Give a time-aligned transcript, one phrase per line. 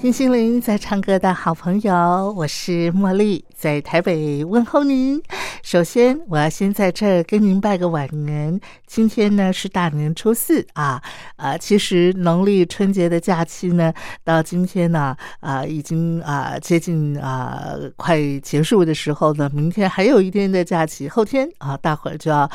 [0.00, 5.20] 听心灵在唱歌的好朋友，我是茉莉，在台北问候您。
[5.64, 8.60] 首先，我要先在这儿跟您拜个晚年。
[8.86, 11.02] 今天呢是大年初四啊，
[11.34, 22.48] 啊，其实农历春节的假期呢，到今天呢，啊，已经啊接近啊快结束的时候呢，明天还有一天的假期，后天啊，大伙儿就要。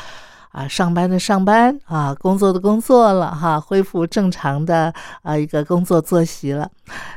[0.54, 6.70] 啊，上班的上班啊，工作的工作了哈，恢复正常的啊一个工作作息了。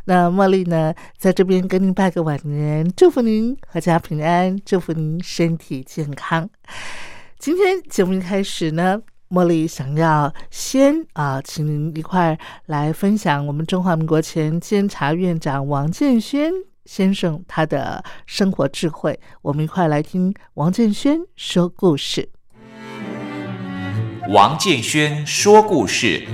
[0.06, 6.50] 那茉莉呢，在这边跟您拜个晚年，祝福您阖家平安，祝福您身体健康。
[7.38, 9.00] 今天节目一开始呢，
[9.30, 16.52] 茉莉想要先啊，请您一块来分享我们中华民国前监察院长王建轩
[16.86, 22.28] 先生他的生活智慧，我们一块来听王建轩说故事。
[24.30, 26.28] 王建轩说故事。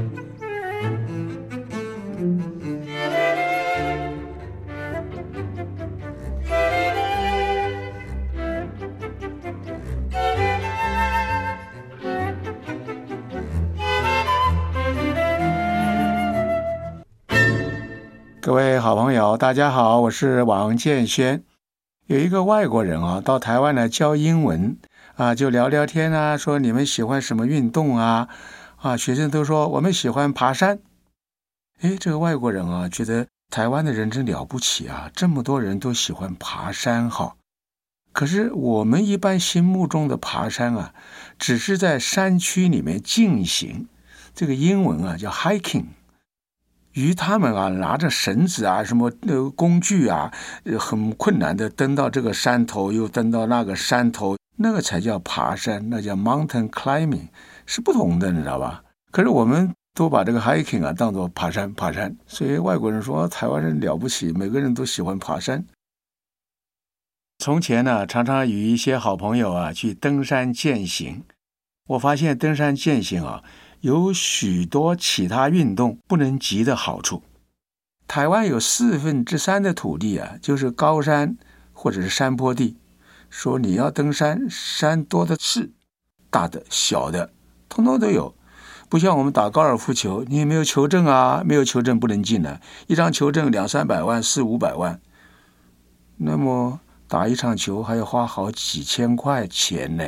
[18.42, 21.44] 各位好朋友，大家好，我是王建轩。
[22.08, 24.76] 有一个外国人啊，到台湾来教英文。
[25.16, 28.30] 啊，就聊聊天啊，说你们喜欢什么运动啊？
[28.78, 30.80] 啊，学生都说我们喜欢爬山。
[31.82, 37.36] 哎，这个外国人啊，觉得台湾的人真了不起啊，这么多人都喜欢爬山哈。
[38.12, 40.96] 可是我们一般心目中的爬山啊，
[41.38, 43.88] 只是在山区里面进行，
[44.34, 45.86] 这个英文啊叫 hiking。
[46.94, 50.34] 于他们啊，拿着绳子啊，什么呃工具啊，
[50.80, 54.36] 很困难的登到这个山头，又登到那个山头。
[54.56, 57.30] 那个才叫爬山，那叫 mountain climbing，
[57.66, 58.84] 是不同的，你知道吧？
[59.12, 62.16] 可是我们都把这个 hiking 啊当做爬山，爬山。
[62.28, 65.66] 所以外国人说台湾人了不起，每个人都喜欢爬山。
[67.40, 71.24] 从前呢，常常与一些好朋友啊去登山健行。
[71.90, 73.44] 我发现登山健行啊，
[73.82, 77.24] 有许多其他运动不能及的好处。
[78.08, 81.36] 台湾有四分之三的土地啊，就是高山
[81.74, 82.78] 或者是山坡地。
[83.34, 85.72] 说你要登山，山多的是，
[86.30, 87.34] 大的、小的，
[87.68, 88.36] 通通都有。
[88.88, 92.62] 不像我们打高尔夫球，你也没有球证啊，没有球证不能进来。
[92.86, 95.02] 一张球证两三百万、四五百万，
[96.18, 100.04] 那么打一场球还要花好几千块钱呢，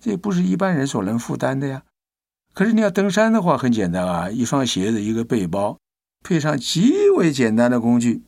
[0.00, 1.82] 这也不是一般人所能负担的呀。
[2.52, 5.76] 可是你要登山的话，很简单啊，一双鞋子、一个背包，
[6.22, 8.22] 配上极为简单的工具，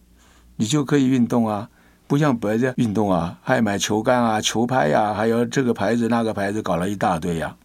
[0.56, 1.70] 你就可以运动啊。
[2.06, 7.56] 不像别的运动啊，还买球杆啊、球拍呀，还有这个牌子那个牌子，搞了一大堆呀。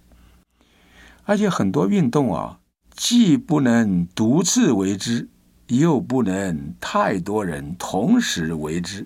[1.26, 2.60] 而且很多运动啊，
[2.96, 5.30] 既不能独自为之，
[5.68, 9.06] 又不能太多人同时为之。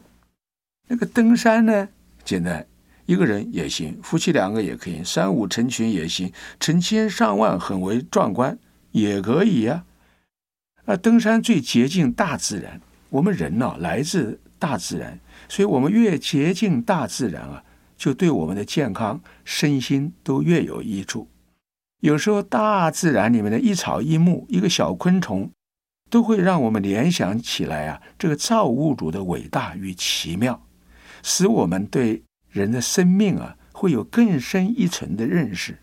[0.87, 1.89] 那个登山呢，
[2.23, 2.65] 简单，
[3.05, 8.57] 一个人也行，夫妻两个也可以，三五成群也行，成千上万很为壮观
[8.91, 9.83] 也可以呀。
[10.85, 12.79] 啊，登山最接近大自然，
[13.09, 15.19] 我们人呢来自大自然。
[15.47, 17.63] 所以，我们越接近大自然啊，
[17.97, 21.27] 就对我们的健康、身心都越有益处。
[22.01, 25.49] 有时候，大自然里面的一草一木、一个小昆虫，
[26.09, 30.61] 都会让我们联想起来啊，这个造物主的伟大与奇妙，
[31.23, 35.77] 使我们对人的生命啊，会有更深一层的认识。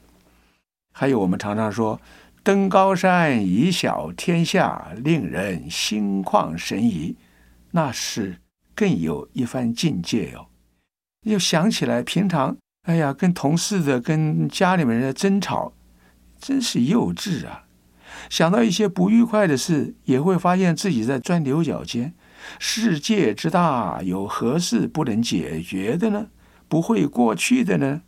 [0.93, 2.00] 还有，我们常常说，
[2.43, 7.17] 登高山以小天下，令人心旷神怡，
[7.70, 8.41] 那是。
[8.74, 10.46] 更有一番境界哦，
[11.26, 15.72] 又想起来平常，哎呀，跟同事的、跟家里面人的争吵，
[16.40, 17.64] 真是幼稚啊！
[18.28, 22.14] 想到一些不愉快的事，也会发现自己在钻牛角尖。
[22.58, 26.28] 世界之大，有何事不能解决的呢？
[26.68, 28.02] 不会过去的呢？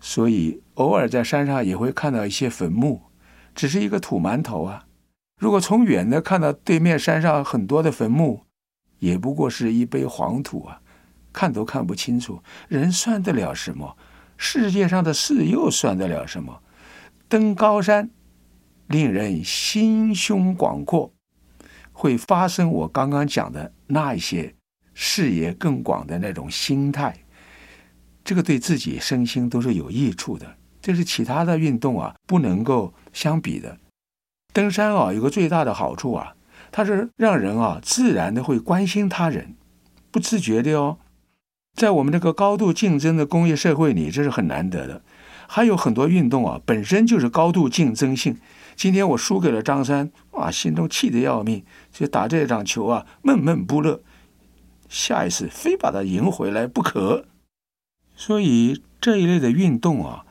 [0.00, 3.02] 所以偶尔在山上也会看到一些坟墓，
[3.54, 4.86] 只是一个土馒头啊。
[5.40, 8.44] 如果从远的看到对面山上很多的坟墓，
[8.98, 10.80] 也不过是一杯黄土啊，
[11.32, 12.42] 看都看不清楚。
[12.68, 13.96] 人算得了什么？
[14.36, 16.62] 世界上的事又算得了什么？
[17.28, 18.08] 登高山，
[18.86, 21.12] 令人心胸广阔，
[21.92, 24.54] 会发生我刚刚讲的那一些
[24.94, 27.16] 视野更广的那种心态。
[28.24, 33.78] 这个对自己身心都是有益处的，这是其他的运动啊不能够相比的。
[34.52, 36.34] 登山啊，有个最大的好处啊，
[36.70, 39.54] 它是让人啊自然的会关心他人，
[40.10, 40.98] 不自觉的哦。
[41.74, 45.02] 在我们这个高度竞争的工业社会里，这是很难得的。
[45.46, 48.36] 还有很多运动啊，本身就是高度竞争性。
[48.76, 54.00] 今天我输给了张三，哇，心中气得要命，就打这场球啊，闷闷不乐。
[54.88, 57.24] 下一次非把它赢回来不可。
[58.14, 60.24] 所以这一类的运动啊，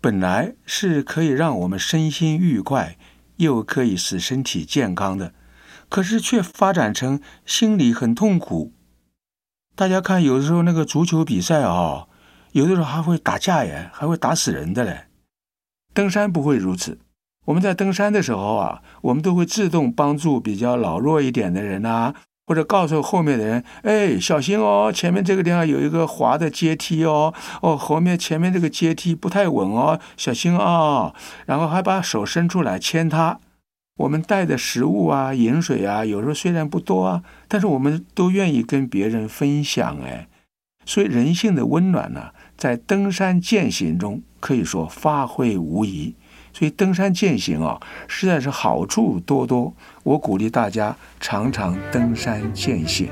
[0.00, 2.96] 本来是可以让我们身心愉快。
[3.36, 5.34] 又可以使身体健康的，
[5.92, 8.72] 可是却发展成心里很痛苦。
[9.76, 12.06] 大家看，有的时候那个足球比赛啊，
[12.52, 15.04] 有的时候还会打架耶，还会打死人的嘞。
[15.92, 16.98] 登山不会如此。
[17.44, 22.14] 我们在登山的时候啊，我们都会自动帮助比较老弱一点的人呐。
[22.46, 31.14] 或者告诉后面的人，哎，小心哦，前面这个地方有一个滑的阶梯哦，哦，后面前面这个阶梯不太稳哦，小心啊！
[31.44, 33.38] 然后还把手伸出来牵他。
[34.02, 40.26] 我们带的食物啊、饮水啊，有时候虽然不多啊，但是我们都愿意跟别人分享哎。
[40.84, 46.16] 所以人性的温暖呢，在登山践行中可以说发挥无遗。
[46.52, 49.72] 所以登山践行啊，实在是好处多多。
[50.02, 53.08] 我鼓励大家常常登山践行。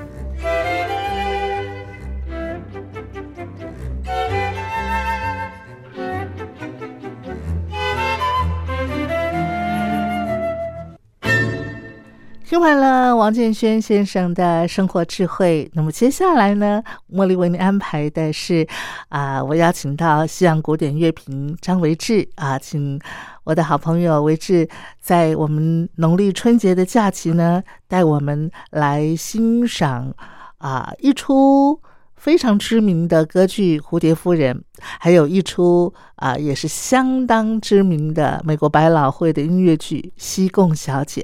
[12.50, 18.67] 听完了王建轩先生的生活智慧，那么接下来呢，茉莉为您安排的是
[19.08, 22.99] 啊，我邀请到西洋古典乐评张维志啊，请
[23.44, 24.69] 我的好朋友维志
[25.00, 30.12] 在我们农历春节的假期呢，带我们来欣赏
[30.58, 31.81] 啊一出
[32.17, 34.56] 非常知名的歌剧《蝴蝶夫人》，
[34.99, 41.23] 还有一出啊也是相当知名的美国百老汇的音乐剧《西贡小姐》。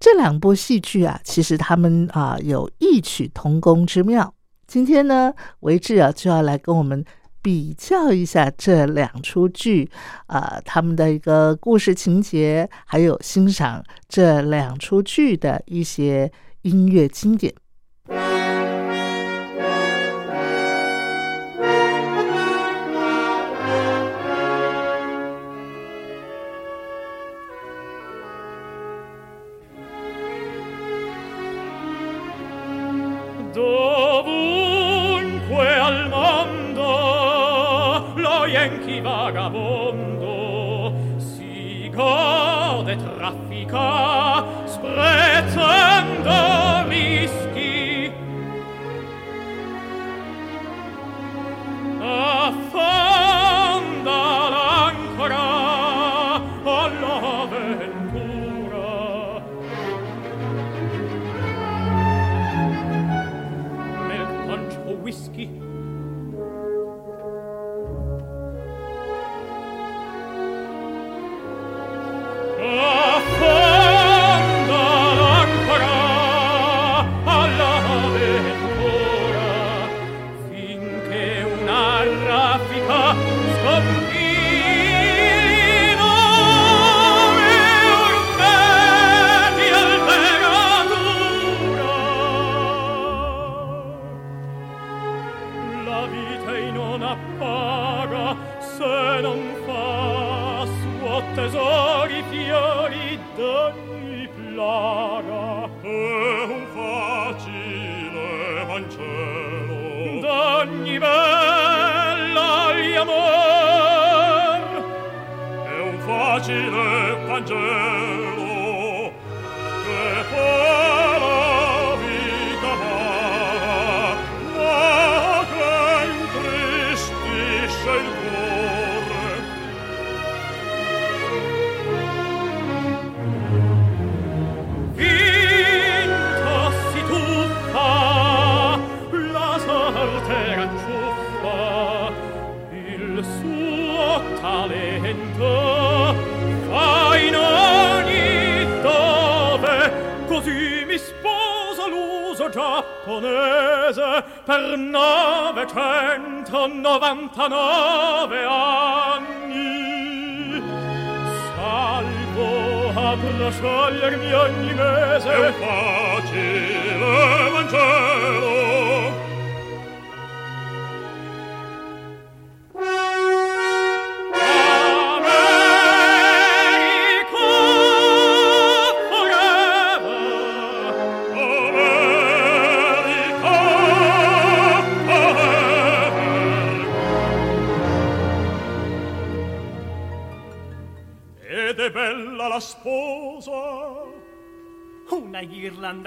[0.00, 4.32] 这两部戏剧啊，其实他们啊有异曲同工之妙。
[4.66, 7.04] 今天呢，维志啊就要来跟我们
[7.42, 9.90] 比较一下这两出剧
[10.26, 16.30] 啊，他们的一个故事情节，还有欣赏这两出剧的一些
[16.62, 17.52] 音乐经典。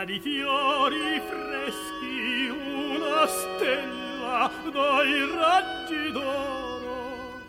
[0.01, 7.39] Ghirlanda di fiori freschi una stella dai raggi d'oro.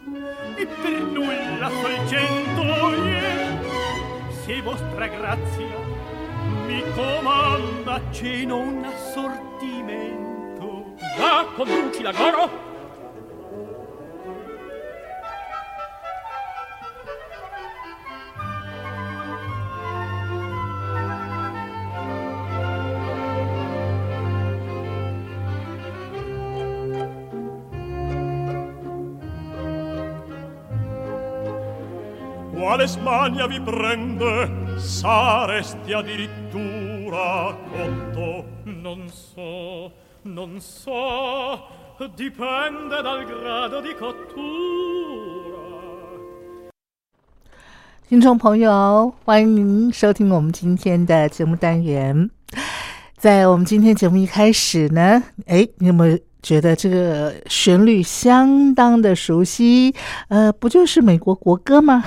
[0.57, 2.63] E per nulla sol cento
[4.45, 5.79] se vostra grazia
[6.67, 10.97] mi comanda ceno un assortimento.
[11.19, 12.72] Va conduci la goro
[48.09, 52.29] 听众朋友，欢迎您收听我们今天的节目单元。
[53.17, 59.95] 在我们今天节目一开始呢，哎，你有没有觉得这个旋律相当的熟悉，
[60.29, 62.05] 呃，不就是美国国歌吗？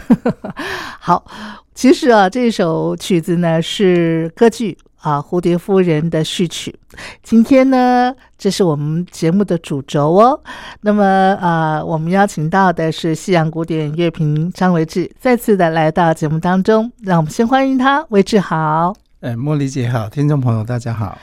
[0.99, 1.25] 好，
[1.73, 6.75] 其实啊，这首曲子呢是歌剧啊《蝴蝶夫人》的序曲。
[7.23, 10.41] 今天呢，这是我们节目的主轴哦。
[10.81, 11.05] 那么
[11.39, 18.93] 啊，我们邀请到的是西洋古典乐评张维志，再次的来到节目当中，让我们先欢迎他，维志好。
[19.21, 21.17] 哎，茉莉姐好，听众朋友大家好。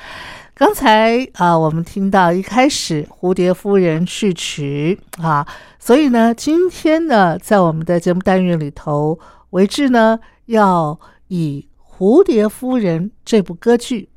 [0.63, 5.45] 刚才啊，我们听到一开始《蝴蝶夫人》序曲啊，
[5.81, 9.19] 所以呢，今天呢，在我们的节目单元里头，
[9.51, 11.67] 维志呢要以
[11.99, 14.09] 《蝴蝶夫人》这部歌剧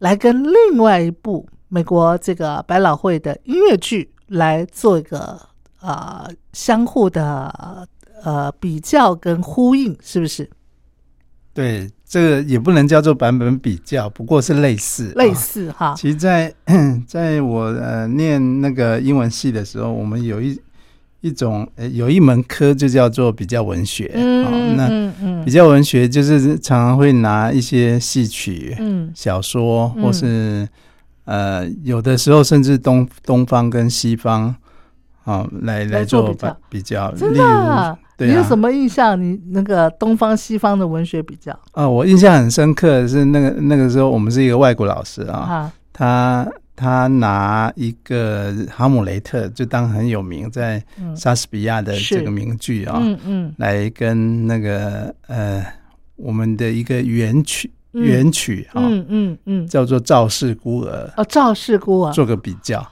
[0.00, 5.40] 来跟另外一部美国这个百老汇的音乐剧来做一个
[5.80, 7.88] 呃相互的
[8.22, 10.50] 呃比较跟呼应，是不是？
[11.54, 11.88] 对。
[12.06, 15.94] 这个也不能叫做版本比较，不过是类似，类似哈。
[15.98, 16.54] 其实，在
[17.08, 20.56] 在我呃念那个英文系的时候，我们有一
[21.22, 24.12] 一种呃有一门科就叫做比较文学。
[24.14, 30.68] 嗯那比较文学就是常常会拿一些戏曲、嗯小说，或是
[31.24, 34.54] 呃有的时候甚至东东方跟西方
[35.24, 36.32] 啊来来做
[36.68, 37.12] 比较，
[38.18, 39.20] 你有什么印象？
[39.20, 41.58] 你那个东方西方的文学比较？
[41.72, 50.82] 啊，我印象很深刻是那个那个时候，我们是一个外国老师啊，他他拿一个《哈姆雷特》就当很有名，在
[51.16, 55.64] 莎士比亚的这个名句啊，嗯嗯，来跟那个呃
[56.16, 62.84] 我们的一个原曲原曲啊，嗯嗯嗯，叫做《赵氏孤儿》哦，《赵氏孤儿》做个比较。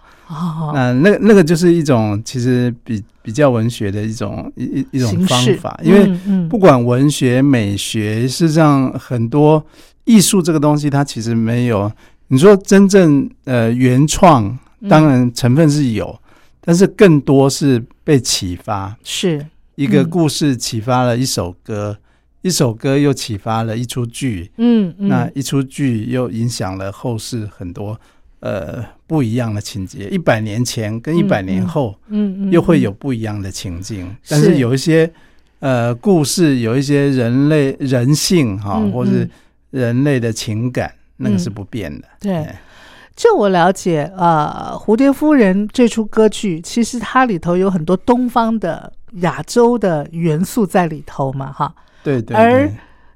[0.75, 6.11] 那那那个就是一种其实比比较文学的一种一一一种方法，因为
[6.49, 9.65] 不管文学美学，事实上很多
[10.05, 11.91] 艺术这个东西，它其实没有。
[12.29, 14.59] 你说真正呃原创，
[14.89, 16.19] 当然成分是有，
[16.61, 19.47] 但是更多是被启发，是。
[19.75, 21.97] 一个故事启发了一首歌，
[22.43, 27.99] 一首歌又启发了一出剧，嗯，那一出剧又影响了后世很多。
[28.43, 34.13] 呃，不一样的情节，一百年前跟一百年后，嗯嗯，又会有不一样的情境。
[34.29, 35.09] 但是有一些
[35.61, 39.31] 呃故事，有一些人类人性哈，或是
[39.71, 42.09] 人类的情感，那个是不变的。
[42.19, 42.49] 对，
[43.15, 51.73] 就我了解啊，《蝴蝶夫人》这出歌剧，其实它里头有很多东方的亚洲的元素在里头嘛，哈。
[52.03, 52.37] 对对。
[52.37, 52.69] 而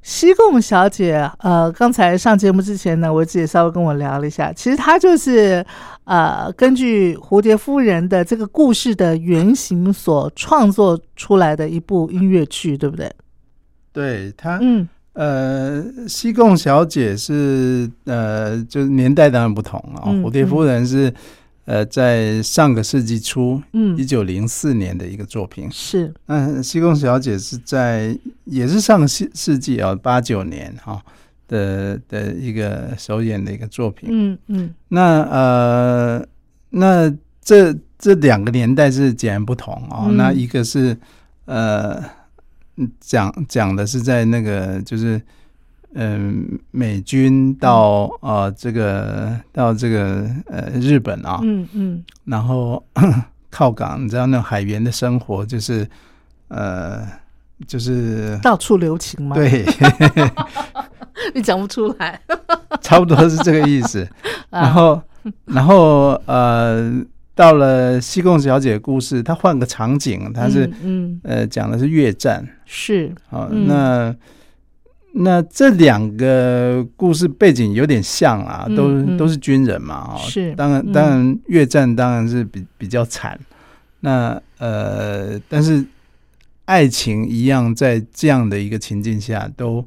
[0.07, 5.67] 西贡小姐，呃，刚才上节目之前呢，我姐稍微跟我聊了一下，其实她就是
[6.05, 13.11] 呃，根据蝴蝶夫人的这个故事的原型所创作出来的一部音乐剧，对不对？
[13.93, 21.13] 对，她，嗯，呃，西贡小姐是呃，就是年代当然不同啊，蝴蝶夫人是。
[21.67, 26.15] 呃，在上个世纪初，嗯，一九零四年的一个作品是。
[26.27, 31.03] 那西贡小姐是在也是上个世世纪啊，八九年哈，
[31.49, 34.09] 的的一个首演的一个作品。
[34.13, 36.27] 嗯嗯，那呃，
[36.71, 40.07] 那这这两个年代是截然不同哦。
[40.07, 40.97] 嗯那一个是
[41.47, 42.01] 呃，
[43.01, 45.21] 讲讲的是在那个就是
[45.99, 52.05] 嗯、美军到呃这个到这个呃日本啊，嗯嗯。
[52.25, 52.85] 然后
[53.51, 55.89] 靠港，你知道那种海员的生活就是
[56.49, 57.01] 呃
[57.67, 59.65] 就是到处留情吗，，对，
[61.35, 62.21] 你讲不出来。
[62.83, 64.07] 差不多是这个意思。
[64.51, 64.61] 啊。
[64.61, 65.03] 然后，
[65.47, 66.93] 然后呃，
[67.35, 71.21] 到了西贡小姐的故事，她换个场景，她是、嗯嗯。
[71.25, 72.47] 呃讲的是越战。
[72.67, 73.11] 是。
[73.31, 73.67] 啊、嗯。
[73.67, 74.15] 那
[75.19, 79.17] 那这两个故事背景有点像啊，都、嗯。
[79.17, 80.93] 嗯都是军人嘛，哦，是当然嗯。
[80.93, 83.39] 当然越战当然是比比较惨，
[84.01, 85.85] 那呃，但是
[86.67, 89.85] 爱情一样在这样的一个情境下都。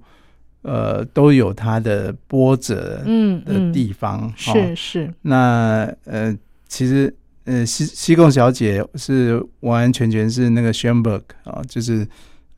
[0.62, 3.42] 呃，都有它的波折的嗯。
[3.46, 4.54] 的地方，哦。
[4.54, 5.14] 是是。
[5.22, 7.12] 那呃，其实
[7.46, 12.06] 呃，西西贡小姐是完完全全是那个 Schoenberg 啊、就是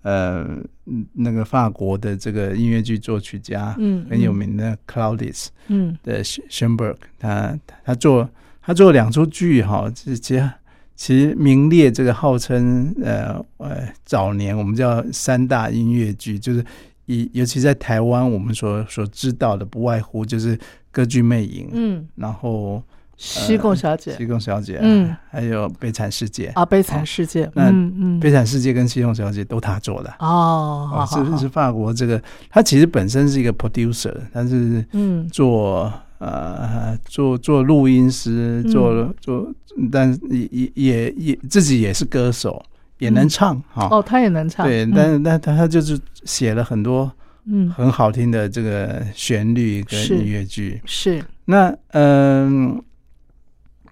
[0.02, 0.48] 呃
[0.86, 5.98] 嗯那个法国的这个音乐剧作曲家，嗯很有名的 Claudius 嗯。
[6.04, 8.30] 的 Sch- Schoenberg，他他做
[8.62, 10.50] 他做两出剧哈，这其实
[10.96, 16.64] 其实名列这个号称呃呃早年我们叫三大音乐剧，就是
[17.06, 20.58] 以尤其在台湾我们所所知道的，不外乎就是
[20.92, 22.84] 歌剧魅影，嗯，然后
[23.22, 24.16] 西贡小姐。
[24.18, 30.10] 西贡小姐，嗯，还有悲惨世界，啊，悲惨世界，那嗯嗯，悲惨世界跟西贡小姐都他做的。
[30.18, 31.26] 哦，好哦，好好。
[31.26, 35.30] 是是法国这个，他其实本身是一个 producer，但是嗯。
[35.30, 38.72] 做呃做做录音师，嗯。
[38.72, 39.54] 做做，
[39.92, 42.60] 但也也也也自己也是歌手，
[42.98, 43.88] 也能唱哈。
[43.92, 44.92] 哦，他也能唱，对，嗯。
[44.96, 47.12] 但是但他他就是写了很多
[47.46, 47.70] 嗯。
[47.70, 50.82] 很好听的这个旋律跟音乐剧。
[50.86, 51.24] 是。
[51.46, 52.82] 那嗯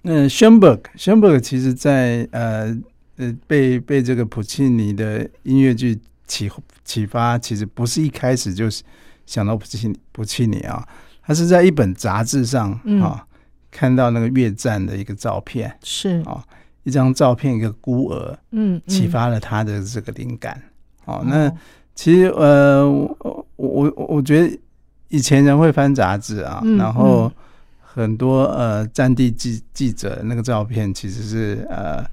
[0.02, 2.76] 嗯，Schoenberg Schoenberg 其实在呃
[3.16, 6.50] 呃被被这个普契尼的音乐剧启
[6.84, 8.82] 启发，其实不是一开始就是
[9.26, 10.86] 想到普契普契尼啊，
[11.22, 13.00] 他是在一本杂志上嗯。
[13.02, 13.26] 啊、
[13.70, 16.22] 看到那个越战的一个照片，是。
[16.26, 16.44] 啊
[16.82, 20.60] 一张照片，一个孤儿，嗯启发了他的这个灵感。
[21.04, 21.52] 哦，那
[21.94, 24.58] 其实呃，我我我我觉得
[25.08, 27.39] 以前人会翻杂志啊，嗯然后嗯
[27.92, 32.04] 很多呃战地记记者那个照片其实是呃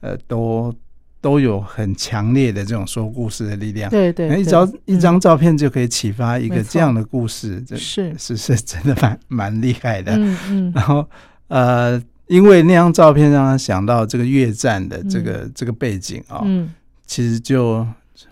[0.00, 0.74] 呃都
[1.20, 3.90] 都有很强烈的这种说故事的力量。
[3.90, 10.14] 对对，对那一张一张嗯照片就可以启发一个这样的故事，这是是是真的蛮蛮厉害的。
[10.16, 11.08] 嗯嗯然后
[11.48, 16.70] 呃，因为那张照片让他想到这个越战的这个、这个背景啊、嗯
[17.06, 17.86] 其实就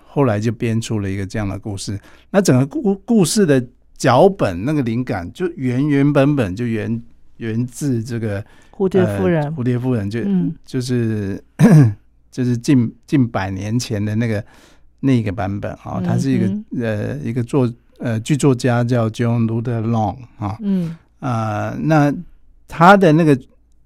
[0.07, 1.99] 后来就编出了一个这样的故事。
[2.31, 3.63] 那整个故故事的
[4.03, 7.01] 脚本那个灵感就原原本本就源
[7.37, 9.45] 源自这个蝴蝶夫人。
[9.45, 10.53] 呃，蝴蝶夫人就、嗯。
[10.65, 11.41] 就是
[12.29, 14.45] 就是近近百年前的那个
[14.99, 16.65] 那个版本啊、嗯他是一个嗯。
[16.81, 20.97] 呃一个作呃剧作家叫 John Luther Long 啊嗯。
[21.21, 22.13] 啊、那
[22.67, 23.39] 他的那个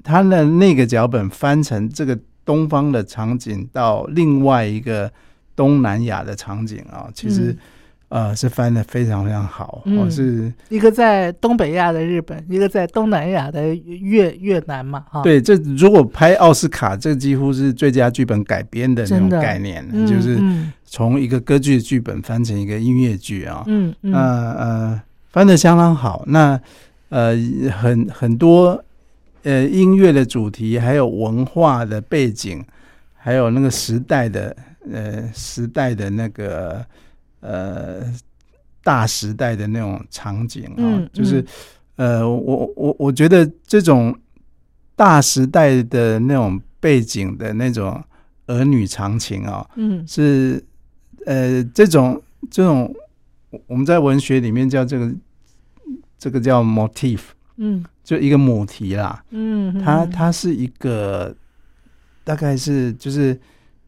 [0.02, 5.12] 他的那个脚本翻成这个东方的场景到另外一个
[5.54, 7.58] 东南亚的场景啊，其实、嗯
[8.08, 9.98] 呃是翻的非常非常好，嗯。
[9.98, 20.72] 哦是一个在东北亚的日本，一个在东南亚的越越南嘛，哈，对，这如果拍奥斯卡，这几乎是最佳剧本改编的那种概念，嗯，就是嗯。
[20.88, 24.12] 从一个歌剧剧本翻成一个音乐剧啊，嗯嗯。
[24.12, 26.22] 那呃翻的相当好。
[26.28, 26.58] 那
[27.08, 27.34] 呃
[27.76, 28.82] 很很多
[29.42, 32.64] 呃音乐的主题，还有文化的背景，
[33.14, 34.56] 还有那个时代的
[34.92, 36.86] 呃时代的那个
[37.40, 38.02] 呃
[38.82, 41.46] 大时代的那种场景啊，嗯就是嗯。
[41.96, 44.14] 呃我我我觉得这种
[44.94, 48.02] 大时代的那种背景的那种
[48.46, 50.06] 儿女常情啊，嗯。
[50.06, 50.62] 是
[51.24, 52.94] 呃这种这种
[53.66, 55.10] 我们在文学里面叫这个
[56.18, 57.20] 这个叫 motif，
[57.56, 57.84] 嗯。
[58.04, 59.24] 就一个母题啦。
[59.30, 61.34] 嗯，嗯它它是一个
[62.22, 63.36] 大概是就是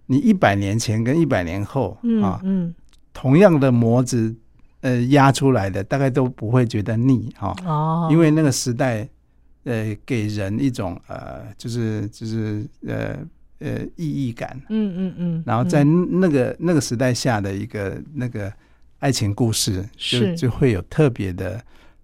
[0.07, 2.75] 你一百年前跟一百年后嗯啊，嗯
[3.21, 4.33] 同样的模子
[4.83, 9.09] 呃压出来的，大概都不会觉得腻哈、哦，因为那个时代
[9.65, 13.17] 呃给人一种呃就是就是呃
[13.59, 14.57] 呃意义感。
[14.69, 18.53] 嗯嗯嗯，然后在嗯那个、那个时代下的一个那个
[19.01, 20.37] 爱情故事，就是。
[20.37, 21.61] 就会有特别的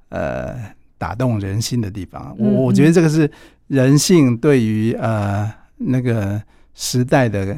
[0.09, 0.57] 呃
[0.98, 2.35] 打动人心的地方。
[2.37, 3.31] 我嗯我觉得这个是
[3.68, 6.42] 人性对于呃那个
[6.74, 7.57] 时代的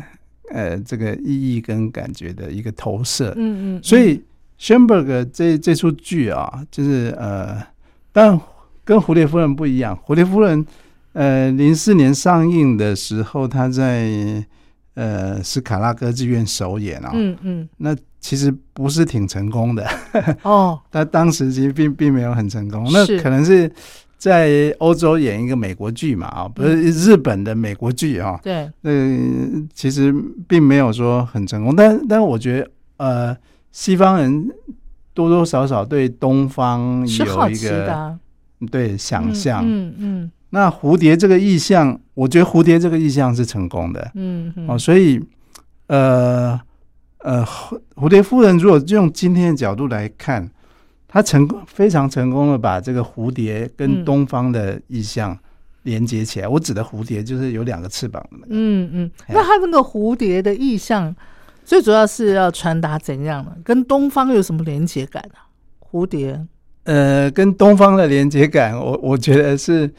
[0.50, 3.32] 呃这个意义跟感觉的一个投射。
[3.36, 4.22] 嗯嗯，所以
[4.58, 7.62] ，Schoenberg 这这出剧啊，就是呃，
[8.12, 8.38] 但
[8.84, 10.64] 跟蝴蝶夫人不一样，蝴蝶夫人
[11.12, 14.44] 呃零四年上映的时候，他在
[14.94, 19.86] 呃斯卡拉歌剧院首演啊，嗯嗯，那其实不是挺成功的
[20.42, 23.70] 哦， 他当时其实并并没有很成功，那可能是
[24.18, 29.18] 在欧洲演一个美国剧嘛啊，不是日本的美国剧啊，对，呃，
[29.74, 30.14] 其实
[30.48, 33.36] 并没有说很成功，但但我觉得呃，
[33.72, 34.48] 西方人
[35.12, 38.18] 多多少少对东方有一个啊，
[38.70, 39.62] 对想象。
[39.66, 44.10] 嗯嗯那蝴蝶这个意象，我觉得蝴蝶这个意象是成功的。
[44.14, 45.20] 嗯嗯，哦，所以
[45.88, 46.58] 呃
[47.18, 50.48] 呃，蝴蝴蝶夫人如果用今天的角度来看，
[51.08, 55.38] 她成功非常成功的把这个蝴蝶跟嗯东方的意象
[55.84, 56.48] 连接起来。
[56.48, 58.46] 我指的蝴蝶就是有两个翅膀的那个。
[58.50, 61.14] 嗯嗯，哎那他那个蝴蝶的意象，
[61.64, 63.56] 最主要是要传达怎样呢？
[63.64, 65.46] 跟东方有什么连接感啊？
[65.80, 66.44] 蝴蝶，
[66.84, 69.90] 呃，跟东方的连接感，我我觉得是，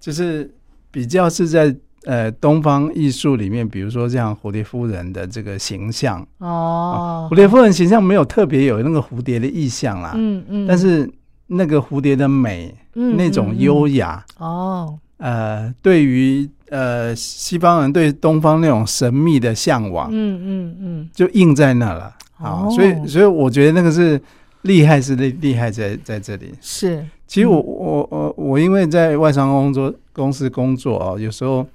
[0.00, 0.50] 就是
[0.90, 11.10] 比较是在呃东方艺术里面，比如说像蝴蝶夫人的这个形象，哦，蝴蝶夫人形象没有特别有那个蝴蝶的意象啦，嗯嗯，但是
[11.48, 24.20] 那个蝴蝶的美，嗯那种优雅，哦，呃，对于呃西方人对东方那种神秘的向往，嗯嗯嗯，就印在那了啊、哦所以所以我觉得那个是
[24.62, 26.52] 厉害，是厉厉害在在这里。
[26.60, 31.66] 是，其实我我我我因为在外商工作公司工作哦，有时候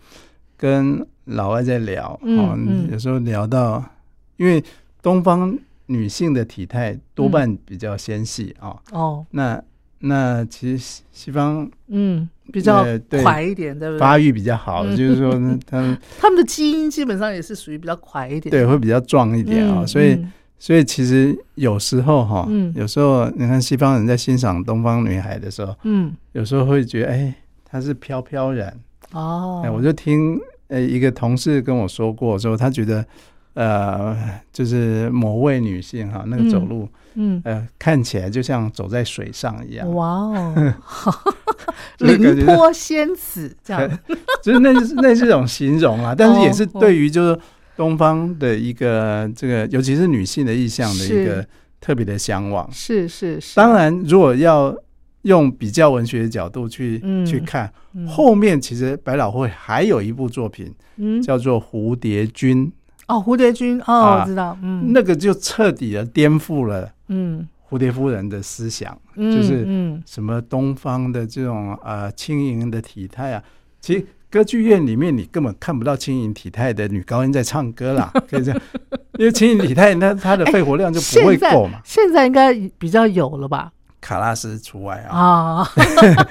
[0.57, 2.89] 跟老外在聊嗯哦，嗯。
[2.91, 3.83] 有时候聊到，
[4.37, 4.63] 因为
[5.01, 9.61] 东方女性的体态多半比较纤细啊、哦，那
[9.99, 12.85] 那其实西西方嗯，比较
[13.21, 13.99] 快一点，对不对？
[13.99, 14.95] 发育比较好，嗯。
[14.95, 20.17] 就是说呢他们 他们的基因基本上也是属于比较快一点，对会比较壮一点啊、嗯所以。
[20.61, 22.71] 嗯所以其实有时候哈，嗯。
[22.75, 27.33] 有时候你看西方人在欣赏东方女孩的时候，嗯，有时候会觉得，哎，
[27.65, 28.71] 她是飘飘然。
[29.13, 33.03] 哦，哎，我就听呃一个同事跟我说过，说他觉得，
[33.55, 34.15] 呃，
[34.53, 40.73] 就是某位女性哈，那个走路，嗯，呃，看起来就像走在水上一样，哇哦，
[41.99, 43.99] 凌波仙子这样，
[44.43, 44.71] 就是那
[45.01, 46.79] 那是一种形容啊，但是也是哦。
[46.79, 47.39] 对于就是
[47.81, 51.43] 东方的一个这个，尤其是女性的意向的一个
[51.79, 52.69] 特别的向往。
[52.71, 54.77] 是是是，当然，如果要
[55.23, 57.25] 用比较文学的角度去、嗯。
[57.25, 58.07] 去看，嗯。
[58.07, 62.67] 后面其实百老汇还有一部作品嗯，叫做《蝴蝶君》，
[63.07, 70.03] 哦，蝴蝶君，哦，啊我知道，嗯，那个就彻底的颠覆了嗯，蝴蝶夫人的思想，嗯就是嗯。
[70.05, 73.43] 什么东方的这种呃轻盈的体态啊，
[73.79, 74.05] 其实。
[74.31, 78.61] 歌剧院里面你根本看不到轻盈体态的女高音在唱歌啦， 可以这样，
[79.19, 81.79] 因为轻盈体态那她的肺活量就不会够嘛。
[81.85, 83.71] 现在应该比较有了吧？
[83.99, 85.67] 卡拉斯除外啊，啊，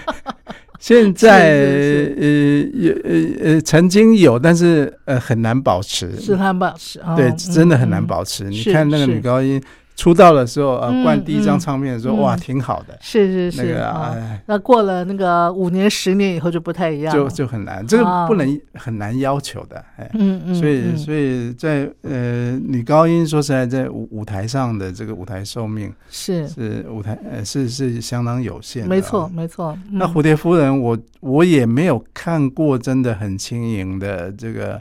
[0.80, 2.26] 现在呃
[2.72, 8.44] 有呃呃曾经有，但是呃很难保持，是他保持，哦对，真的很难嗯保持。
[8.44, 9.62] 你看那个女高音
[10.00, 11.60] 出道的时候，呃，嗯灌第一张嗯。
[11.60, 12.20] 唱片的时候，嗯。
[12.20, 20.10] 哇，挺好的，是是是，那个那过了那个五年十年以后就不太一样就了，就很难，这个哦不能很难要求的，哎。
[20.14, 20.96] 嗯嗯，所以，嗯。
[20.96, 26.48] 所以在呃女高音说实在，在舞舞台上的这个舞台寿命是。
[26.48, 29.28] 是舞台呃是是相当有限的，没错。
[29.28, 29.98] 没错，嗯。
[29.98, 34.80] 那蝴蝶夫人，我我也没有看过真的很轻盈的这个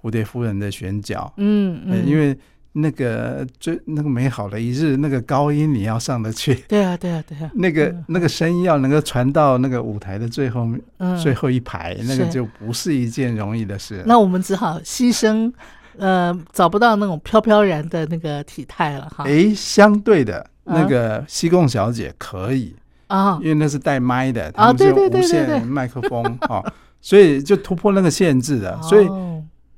[0.00, 2.36] 蝴蝶夫人的选角，呃嗯嗯，因为
[2.74, 8.04] 那个最那个美好的一日，那个高音你要上得去，对啊对啊对啊， 那个嗯。
[8.08, 14.02] 那个声音要能够传到那个舞台的最后嗯，最后一排，那个就不是一件容易的事。
[14.06, 15.52] 那我们只好牺牲，
[15.98, 19.24] 呃，找不到那种飘飘然的那个体态了哈。
[19.24, 22.74] 诶，相对的啊那个西贡小姐可以，
[23.08, 23.38] 啊。
[23.42, 26.62] 因为那是带麦的，啊他们是用对对对对无线麦克风哈，
[27.00, 28.78] 所以就突破那个限制的。
[28.82, 29.31] 所以哦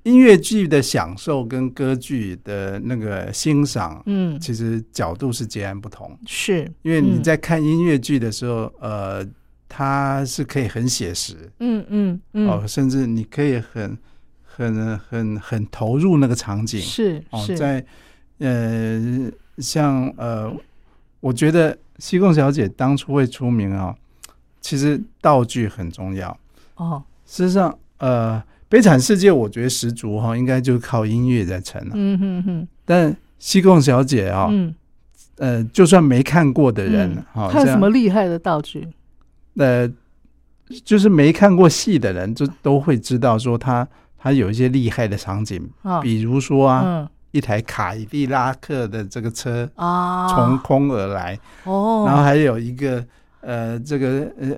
[0.04, 4.38] 音乐剧的享受跟歌剧的那个欣赏，嗯。
[4.38, 6.16] 其实角度是截然不同。
[6.26, 7.22] 是，因为你嗯。
[7.22, 9.26] 在看音乐剧的时候，呃，
[9.68, 11.50] 它是可以很写实。
[11.60, 12.48] 嗯嗯嗯。
[12.48, 13.98] 哦，甚至你可以很、
[14.44, 16.80] 很、很、很投入那个场景。
[17.30, 17.56] 哦，是是。
[17.56, 17.84] 在
[18.38, 20.54] 呃，像呃，
[21.20, 23.94] 我觉得西贡小姐当初会出名啊、
[24.60, 26.38] 其实道具很重要。
[26.74, 27.02] 哦。
[27.24, 32.68] 事实上，呃，悲惨世界我觉得十足哈、应该就是靠音乐在撑了、嗯哼哼。
[32.84, 34.74] 但西贡小姐啊、嗯，
[35.36, 37.24] 呃，就算没看过的人嗯。
[37.32, 38.88] 哈，还有什么厉害的道具？
[39.56, 39.88] 呃，
[40.84, 43.86] 就是没看过戏的人，就都会知道说他
[44.18, 47.08] 他有一些厉害的场景，啊，比如说啊，嗯。
[47.34, 53.04] 一台凯迪拉克的这个车啊，从空而来，哦，然后还有一个
[53.40, 54.50] 呃，这个呃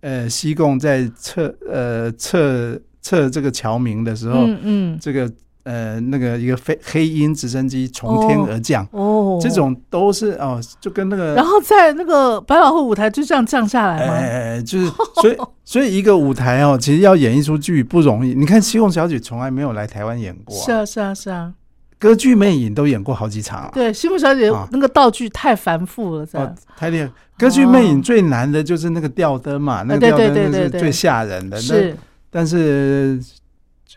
[0.00, 5.30] 呃，西贡在测呃测测这个桥名的时候，嗯嗯，这个
[5.62, 14.12] 呃那个一个飞黑鹰直升机从天而降，哦，这种都是哦，就跟那个然后在那个百老汇舞台就这样降下来吗？
[14.14, 14.90] 哎，就是
[15.20, 18.34] 所以 所以一个舞台哦，其实要演一出剧不容易。
[18.34, 21.52] 你看《西贡小姐》从来没有来台湾演过、是啊是啊是啊，
[21.98, 23.70] 歌剧魅影都演过好几场啊。
[23.72, 27.08] 对，西木小姐啊那个道具太繁复了，这哦样，太厉害！
[27.38, 31.56] 歌剧魅影最难的就是那个吊灯嘛，那个对对吊灯是最吓人的。
[31.56, 31.96] 那是，
[32.36, 33.18] 但是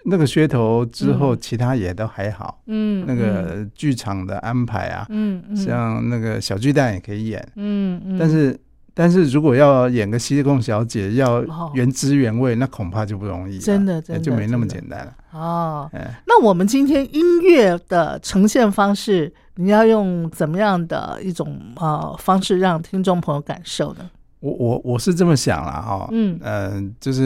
[0.06, 1.38] 那个噱头之后，嗯。
[1.42, 2.62] 其他也都还好。
[2.68, 8.58] 嗯，那个剧场的安排啊，嗯嗯，像那个小巨蛋也可以演，嗯嗯，但是
[8.94, 15.14] 但是如果要演个西贡小姐，要哦原汁原味，那恐怕就不容易了，真的真的就没那么简单了。
[15.34, 24.10] 哦，哎，那我们今天音乐的呈现方式，你要用怎么样的一种呃方式让听众朋友感受呢？
[24.40, 27.22] 我我我是这么想了哈，嗯呃，就是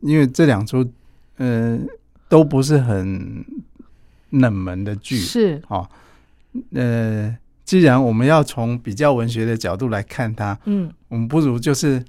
[0.00, 0.84] 因为这两出，
[1.36, 1.78] 呃，
[2.28, 3.44] 都不是很
[4.30, 5.88] 冷门的剧，是，哦，
[6.72, 12.02] 呃，既然我们要从比较文学的角度来看它，嗯，我们不如就是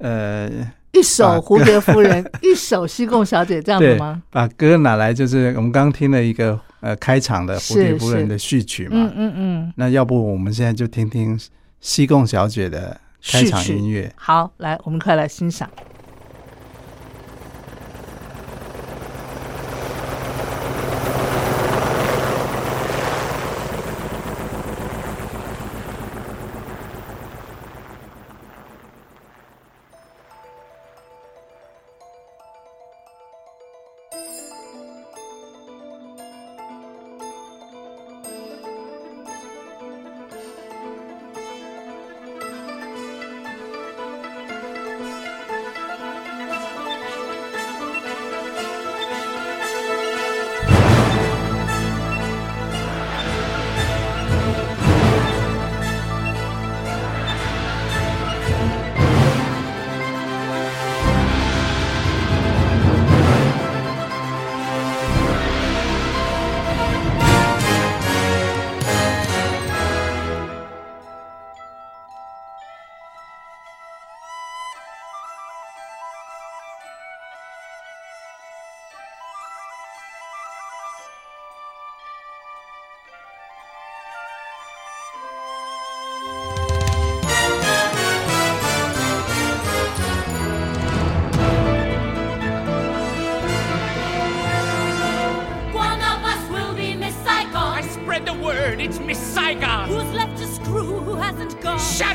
[0.00, 0.48] 呃，
[0.92, 11.38] 一首啊《蝴蝶夫人》，一首《西贡小姐》这样子吗？，把歌拿来，就是我们刚刚听了一个呃开场的《蝴蝶夫人》的序曲嘛，嗯嗯嗯，那要不我们现在就听听
[11.80, 14.12] 西贡小姐的开场音乐。
[14.16, 15.70] 好，来，我们快来欣赏。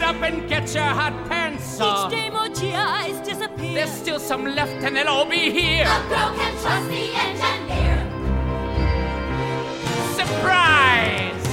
[0.07, 2.07] Up and get your hot pants on.
[2.07, 3.73] Each day more GIs disappear.
[3.73, 5.83] There's still some left and they'll all be here.
[5.83, 7.97] A girl can trust the engineer.
[10.15, 11.47] Surprise!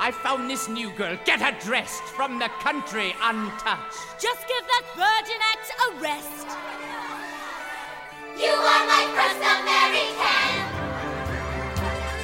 [0.00, 1.18] I found this new girl.
[1.26, 4.00] Get her dressed from the country untouched.
[4.18, 6.46] Just give that Virgin Act a rest.
[8.40, 10.52] You are my first American.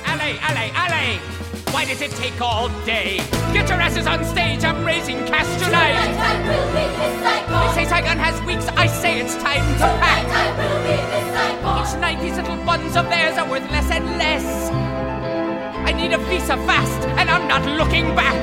[0.08, 1.37] Alley, alley, alley!
[1.72, 3.18] Why does it take all day?
[3.52, 5.94] Get your asses on stage, I'm raising cash Tonight tonight.
[5.94, 6.84] I will be
[7.22, 7.66] Saigon.
[7.66, 10.26] They say Saigon has weeks, I say it's time to Tonight pack.
[10.28, 10.96] I will be
[11.34, 11.86] Saigon.
[11.86, 14.70] Each night these little buns of theirs are worth less and less.
[15.88, 18.36] I need a visa fast, and I'm not looking back.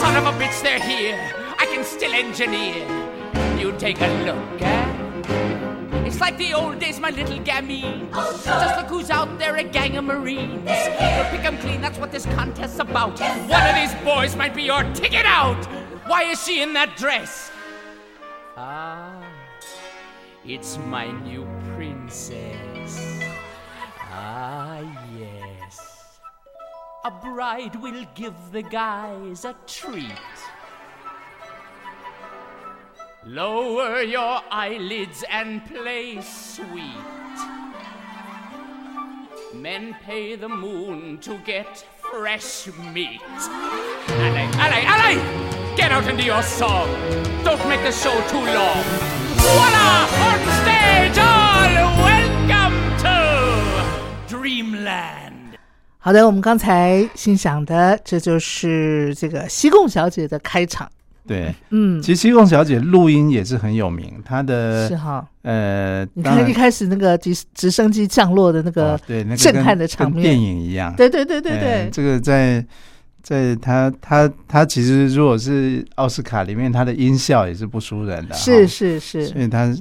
[0.00, 1.18] Son of a bitch, they're here.
[1.58, 2.86] I can still engineer.
[3.58, 5.81] You take a look, eh?
[6.12, 8.06] It's like the old days, my little gammy.
[8.12, 10.62] Just look who's out there, a gang of Marines.
[10.66, 13.18] We'll pick 'em clean, that's what this contest's about.
[13.18, 15.64] One of these boys might be your ticket out.
[16.06, 17.50] Why is she in that dress?
[18.58, 19.22] Ah,
[20.44, 23.22] it's my new princess.
[24.12, 24.80] Ah,
[25.18, 26.18] yes.
[27.06, 30.12] A bride will give the guys a treat.
[33.25, 36.83] Lower your eyelids and play sweet.
[39.53, 43.21] Men pay the moon to get fresh meat.
[44.09, 45.19] Alley, alley, alley!
[45.75, 46.87] Get out into your song.
[47.43, 48.83] Don't make the show too long.
[49.37, 50.07] Voila!
[50.27, 51.73] On stage, all
[52.03, 55.57] welcome to Dreamland.
[55.99, 60.89] 好的，我们刚才欣赏的，这就是这个西贡小姐的开场
[61.26, 65.24] 对，嗯，其实西贡小姐录音也是很有名，她的是哈。
[65.42, 70.94] 呃，你看一开始那个直直升机降落的那个哦，对那个震撼的场面跟电影一样。
[70.96, 72.64] 对对对对呃对，这个在
[73.22, 79.72] 在她她她其实如果是奥斯卡里面，她的音效也是不输人的，是哈是是，所以她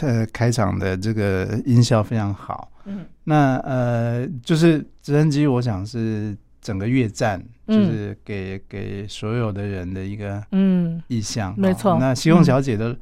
[0.00, 2.70] 呃开场的这个音效非常好。
[2.86, 11.00] 嗯，那呃，就是直升机，我想是整个越战，就嗯是给给所有的人的一个嗯。
[11.06, 11.52] 意象。
[11.52, 11.56] 哈。
[11.56, 11.96] 没错。
[12.00, 12.96] 那西贡小姐的、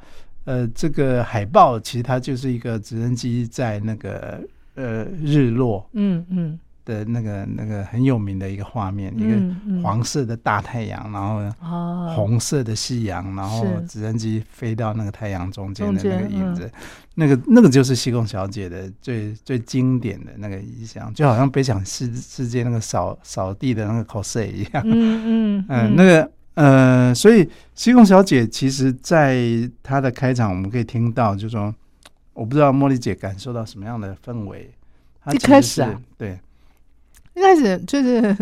[0.45, 4.39] 呃这个海报，其实它就是一个直升机在那个
[4.75, 5.89] 呃日落。
[5.95, 16.71] 嗯嗯的那个那个很有名的一个画面，一嗯个嗯黄色的大太阳，然后哦，红色的夕阳，然后直升机飞到那个太阳中间的那个影子，
[17.15, 29.37] 那个那个就是西贡小姐的最最经典的那个意象，就好像北想世世界那个扫扫地的那个 cos 一样，嗯嗯 嗯，那个呃，所以西贡小姐其实在
[29.83, 31.75] 她的开场，我们可以听到，就说
[32.33, 34.71] 我不知道茉莉姐感受到什么样的氛围。
[35.25, 36.39] 她一开始啊，对，
[37.35, 38.37] 一开始就是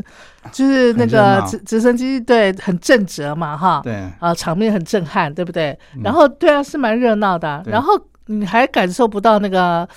[0.52, 5.76] 就是那个直直升机对很正直嘛哈，对，啊场面很震撼，对不对？
[5.96, 6.02] 嗯。
[6.04, 9.88] 然后对啊是蛮热闹的啊，然后你还感受不到那个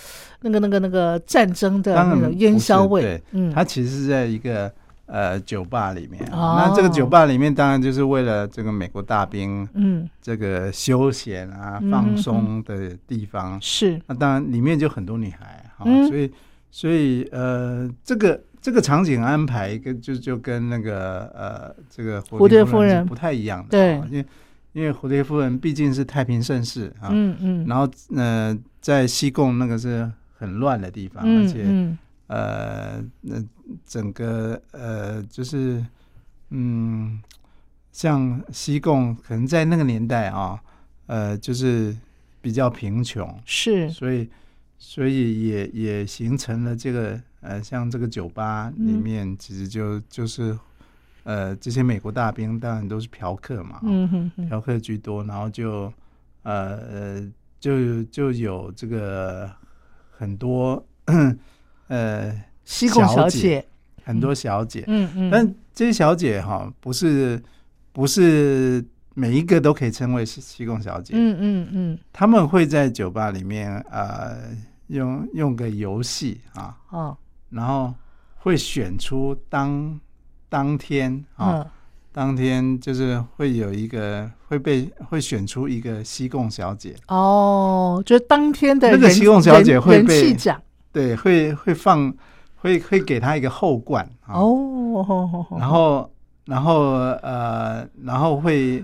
[0.44, 3.02] 那个那个那个战争的那种烟硝味。
[3.02, 4.72] 对，嗯，它其实是在一个
[5.08, 6.24] 呃酒吧里面。
[6.32, 6.56] 哦。
[6.58, 10.10] 那这个酒吧里面当然就是为了这个美国大兵嗯。
[10.22, 13.60] 这个休闲啊、嗯放松的地方。
[13.62, 14.00] 是。
[14.08, 16.08] 那当然里面就很多女孩哈、嗯。
[16.08, 16.32] 所以
[16.72, 18.40] 所以呃这个。
[18.66, 23.94] 这个场景安排跟就就跟那个呃这个蝴蝶夫人不太一样的，对。
[23.94, 24.26] 啊因为
[24.74, 27.66] 因为蝴蝶夫人毕竟是太平盛世啊，嗯嗯。
[27.68, 31.98] 然后呃在西贡那个是很乱的地方，而嗯且嗯。
[32.26, 33.36] 呃，那
[33.86, 35.86] 整个呃，就是
[36.50, 37.22] 嗯，
[37.92, 40.60] 像西贡，可能在那个年代啊，
[41.06, 41.96] 呃，就是
[42.42, 43.88] 比较贫穷，是。
[43.92, 44.28] 所以
[44.78, 50.58] 所以也也形成了这个呃，像这个酒吧里嗯面，其实就就是
[51.24, 55.92] 呃，这些美国大兵当然都是嫖客嘛，嗯哼哼嫖客居多，然后就
[56.44, 59.52] 呃呃就就有这个
[60.12, 60.86] 很多
[61.88, 63.40] 呃西贡小姐。
[63.40, 63.66] 姐，
[64.04, 67.42] 很多小姐，嗯嗯，但这些小姐哈不是
[67.92, 68.84] 不是
[69.16, 72.00] 每一个都可以称为是西贡小姐，嗯嗯嗯。
[72.14, 74.38] 他们会在酒吧里面呃
[74.90, 77.18] 用用个游戏啊，哦。
[77.50, 77.92] 然后
[78.36, 80.00] 会选出当
[80.48, 81.64] 当天啊。
[81.66, 81.66] 嗯。
[82.12, 90.58] 当天就是会有一个会被会选出一个西贡小姐，哦，就当天的那个西贡小姐会被气奖。
[90.94, 92.16] 对，会会放
[92.56, 96.10] 会会给她一个后冠啊，哦，然后
[96.46, 98.82] 然后呃然后会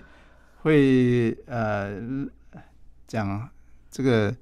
[0.62, 1.92] 会呃
[3.08, 3.50] 讲
[3.90, 4.34] 这个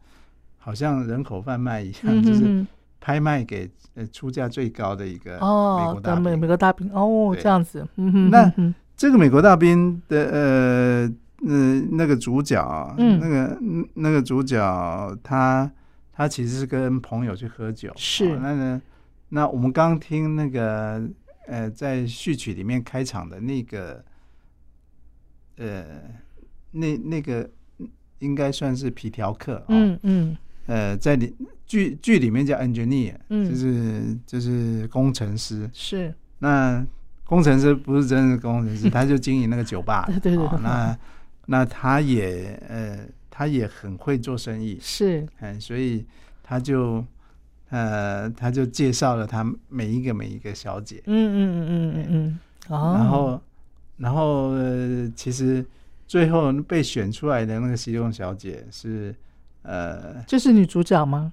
[0.58, 2.65] 好像人口贩卖一样，就是嗯哼。
[2.65, 2.67] 哼
[3.01, 8.53] 拍卖给呃出价最高的一个美哦国，大兵的美美国大兵哦，这样子，嗯哼，那
[8.97, 11.15] 这个美国大兵的呃
[11.47, 13.17] 呃那个主角啊，嗯。
[13.21, 15.71] 那个嗯那个主角他
[16.12, 18.25] 他其实是跟朋友去喝酒，是。
[18.34, 18.82] 哦那呢
[19.29, 21.01] 那我们刚听那个
[21.47, 24.03] 呃在序曲里面开场的那个
[25.60, 25.86] 呃
[26.72, 27.48] 那那个
[28.19, 30.00] 应该算是皮条客啊、嗯。
[30.04, 33.48] 嗯呃在里剧剧里面叫 engineer，嗯。
[33.50, 36.86] 就是就是工程师，是，那
[37.26, 40.06] 工程师不是真的工程师， 他就经营那个酒吧。
[40.08, 40.45] 对 对对。
[40.45, 40.98] 哦那
[41.52, 43.00] 那他也呃，
[43.32, 46.06] 他也很会做生意，是，嗯，所以
[46.43, 47.04] 他就
[47.69, 53.41] 呃，他就介绍了他每一个每一个小姐，嗯嗯嗯嗯嗯嗯，哦，然后
[53.99, 55.63] 然后呃，其实
[56.07, 59.13] 最后被选出来的那个西贡小姐是
[59.61, 61.32] 呃，这是女主角吗？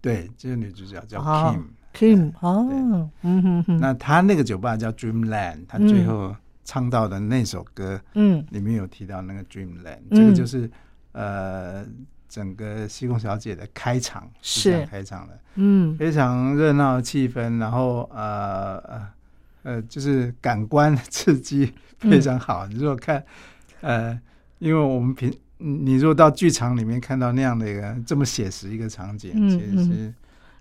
[0.00, 1.54] 对，就是女主角叫哦
[1.94, 8.00] Kim，？Kim，哦，嗯哼哼，那她那个酒吧叫 Dreamland，她嗯最后唱到的那首歌。
[8.14, 8.44] 嗯。
[8.50, 10.16] 里面有提到那个 Dreamland，、嗯。
[10.16, 10.68] 这个就是
[11.12, 11.86] 呃
[12.28, 15.96] 整个西贡小姐的开场是开场的，嗯。
[15.96, 19.06] 非常热闹的气氛，然后呃
[19.62, 22.66] 呃呃就是感官刺激非常好。
[22.66, 23.22] 你如果看
[23.80, 24.18] 呃，
[24.58, 30.14] 因为我们平你如果到剧场里面看到那样的一个这么写实一个场景，嗯其实是、是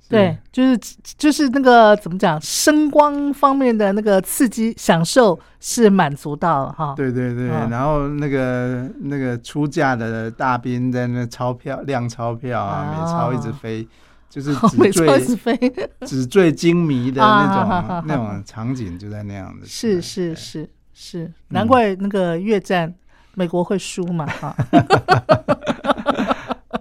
[0.10, 0.80] 对，就是
[1.18, 6.94] 就是那个怎么讲，声光方面的那个刺激享受是满足到了哈。
[6.98, 13.88] 对对对，嗯然后那个那个出价的大兵在那钞票亮钞票啊，啊美钞一直飞，
[14.32, 15.74] 就是 美纸醉飞，
[16.08, 19.66] 纸醉金迷的那种那种场景就在那样的。
[19.68, 22.92] 是是是是，难怪那个越战
[23.36, 24.26] 美国会输嘛？
[24.26, 24.56] 哈，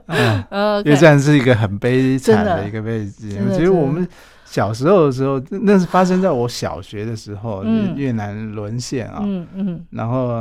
[0.48, 3.30] 呃，越战是一个很悲惨的一个背景。
[3.52, 4.06] 其实我们
[4.44, 7.64] 小时候的时候，那是发生在我小学的时候，
[7.96, 10.32] 越南沦陷啊，嗯嗯，然后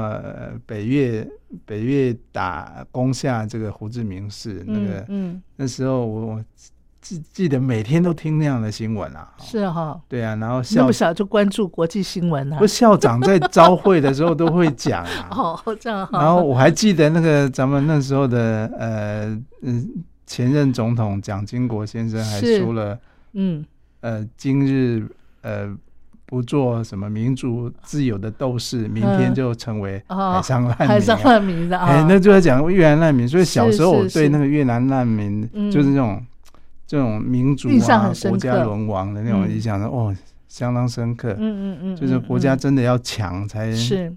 [0.68, 1.28] 北越
[1.66, 6.40] 北越打攻下这个胡志明市，那个，嗯，那时候我。
[7.10, 15.28] 记记得每天都听那样的新闻啊，是哈，对啊，然后那么小就关注国际新闻啊，不校长在招会的时候都会讲啊，
[15.66, 19.26] 哦这样，然后我还记得那个咱们那时候的呃
[19.64, 19.90] 嗯
[20.28, 23.00] 前任总统蒋经国先生还说了，
[23.34, 23.66] 嗯。
[24.02, 25.06] 呃今日
[25.42, 25.76] 呃
[26.28, 36.24] 不做什么民主自由的斗士，明天就成为海上难民，海上难民的啊，哎那就在讲越南难民，所以小时候我对那个越南难民就是那种。
[36.90, 40.12] 这种民主啊，国家沦亡的那种印象，哦，
[40.48, 41.36] 相当深刻。
[41.38, 44.12] 嗯嗯嗯，就是国家真的要强才是，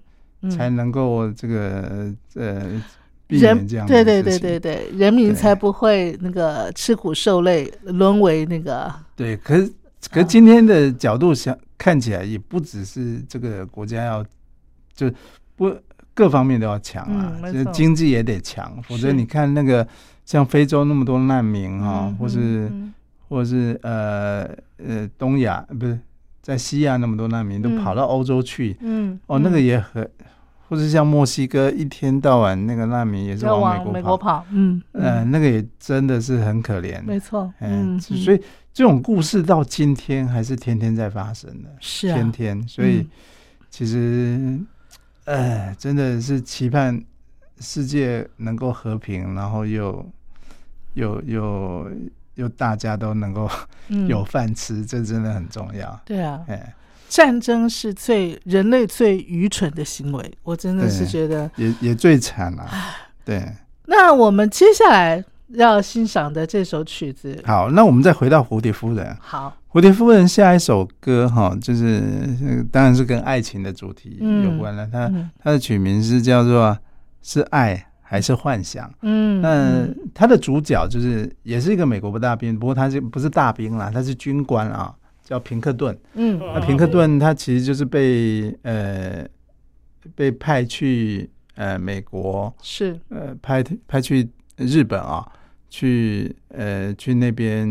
[0.51, 2.83] 才能够这个呃
[3.27, 3.87] 避免这样。
[3.87, 8.91] 对对对对对，人民才不会那个吃苦受累，沦为那个。
[9.15, 9.71] 对，可是
[10.11, 14.25] 可是今天的角度想看起来，也不只是这个国家要
[14.95, 15.13] 就
[15.57, 15.71] 不
[16.15, 19.87] 各方面都要强啊，就经济也得强，否则你看那个。
[20.25, 22.71] 像非洲那么多难民啊，或是
[23.29, 24.49] 或者是呃
[24.79, 25.99] 呃东亚不是
[26.41, 30.09] 在西亚那么多难民都跑到欧洲去，嗯，哦那个也很，
[30.69, 38.43] 或者像墨西哥一天到晚那个难民也是往美国跑，嗯嗯，那个也真的是很可怜，没错，嗯，所以
[38.73, 43.07] 这种故事到今天还是天天在发生的，是天天，所以
[43.71, 44.59] 其实，
[45.25, 47.03] 哎，真的是期盼。
[47.63, 50.05] 世界能够和平，然后又
[50.95, 51.91] 又又
[52.35, 53.49] 又大家都能够
[54.09, 56.01] 有饭吃，这真的很重要。
[56.05, 56.75] 对啊，哎，
[57.09, 62.69] 战争是最人类最愚蠢的行为，我真的是觉得也也最惨了。
[63.25, 63.47] 对，
[63.87, 69.17] 那我们接下来要欣赏的这首曲子，好，那我们再回到蝴蝶夫人。
[69.21, 74.87] 好，蝴蝶夫人下一首歌哈，就是当然是跟爱情的主题有关了。
[74.93, 75.11] 它
[75.43, 76.77] 它的曲名是叫做。
[77.23, 78.93] 是爱还是幻想？
[79.03, 83.91] 嗯，那他的主角就是也是一个美国大兵，不过他是不是大兵啦？
[83.91, 84.95] 他是军官啊，
[85.25, 85.97] 叫平克顿。
[86.15, 89.27] 嗯，那平克顿他其实就是被呃
[90.15, 95.27] 被派去呃美国，是呃派派去日本啊，
[95.71, 97.67] 去呃去那边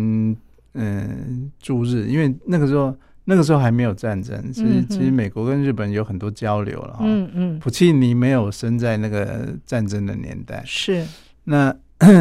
[0.74, 2.96] 嗯驻日，因为那个时候。
[3.24, 7.00] 那个时候还没有战争，其实其实美国跟日本有很多交流了哈。
[7.04, 11.06] 嗯嗯，普契尼没有生在那个战争的年代，是。
[11.44, 11.76] 那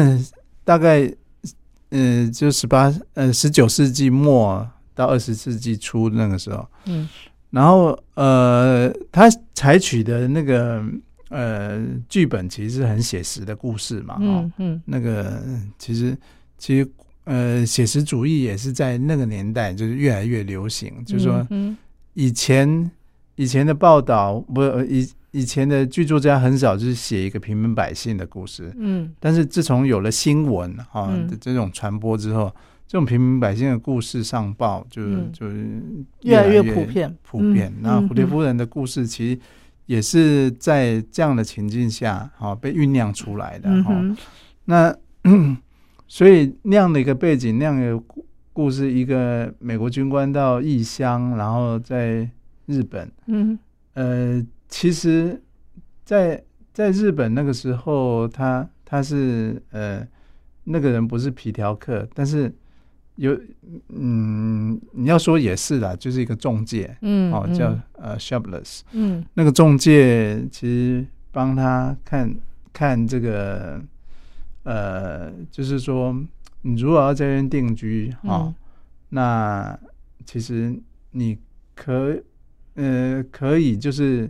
[0.63, 1.11] 大概
[1.89, 7.09] 嗯，就十八呃十九世纪末到二十世纪初那个时候，嗯，
[7.49, 10.83] 然后呃，他采取的那个
[11.29, 15.41] 呃剧本其实是很写实的故事嘛，嗯嗯，那个
[15.79, 16.15] 其实
[16.57, 16.87] 其实。
[17.25, 21.03] 呃，写实主义也是在那个年代就是越来越流行。
[21.05, 21.47] 就是说，
[22.13, 22.89] 以前
[23.35, 28.73] 以前的报道不以以前的剧作家很少就是写一个平民百姓的故事。
[28.77, 32.53] 嗯，但是自从有了新闻啊的这种传播之后，
[32.87, 35.01] 这种平民百姓的故事上报就
[35.31, 35.81] 就是
[36.23, 37.71] 越来越普遍普遍。
[37.79, 39.39] 那蝴蝶夫人的故事其实
[39.85, 43.93] 也是在这样的情境下哈被酝酿出来的哈。
[44.65, 44.93] 那
[46.11, 52.29] 所以那样的一个背景，那样的故故事，一个美国军官到异乡，然后在
[52.65, 53.57] 日本，嗯，
[53.93, 55.41] 呃，其实，
[56.03, 56.43] 在
[56.73, 60.05] 在日本那个时候，他他是呃，
[60.65, 62.53] 那个人不是皮条客，但是
[63.15, 63.39] 有，
[63.87, 72.35] 嗯，你要说也是啦，就是一个中介，嗯，哦，叫呃 s h o p l e s s 嗯，那个中介其实帮他看
[72.73, 73.81] 看这个。
[74.63, 76.15] 呃，就是说，
[76.61, 78.53] 你如果要在这边定居啊，
[79.09, 79.79] 那
[80.23, 81.35] 其实你
[81.73, 82.15] 可
[82.75, 84.29] 呃可以就是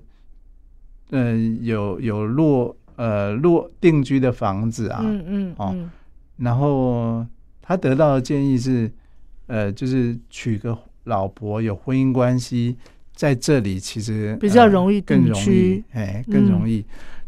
[1.09, 5.89] 嗯有有落呃落定居的房子啊，嗯嗯哦，
[6.37, 7.25] 然后
[7.61, 8.89] 他得到的建议是
[9.47, 12.77] 呃就是娶个老婆有婚姻关系
[13.13, 16.85] 在这里，其实比较容易更容易哎更容易。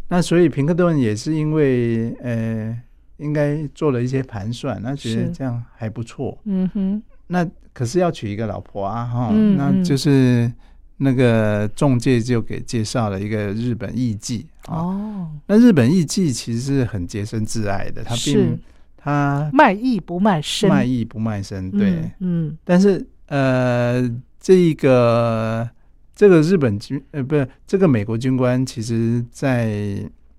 [0.08, 2.82] 那所以平克顿也是因为呃。
[3.24, 6.38] 应该做了一些盘算，那觉得这样还不错。
[6.44, 10.52] 嗯哼，那可是要娶一个老婆啊，哈，那就是
[10.98, 14.46] 那个中介就给介绍了一个日本艺妓。
[14.68, 18.60] 哦，那日本艺妓其实是很洁身自爱的，他并
[18.98, 22.58] 他卖艺不卖身，卖艺不卖身，对，嗯。
[22.64, 24.10] 但是呃，
[24.40, 25.70] 这一个
[26.16, 29.98] 这个日本军呃，不是这个美国军官，其实在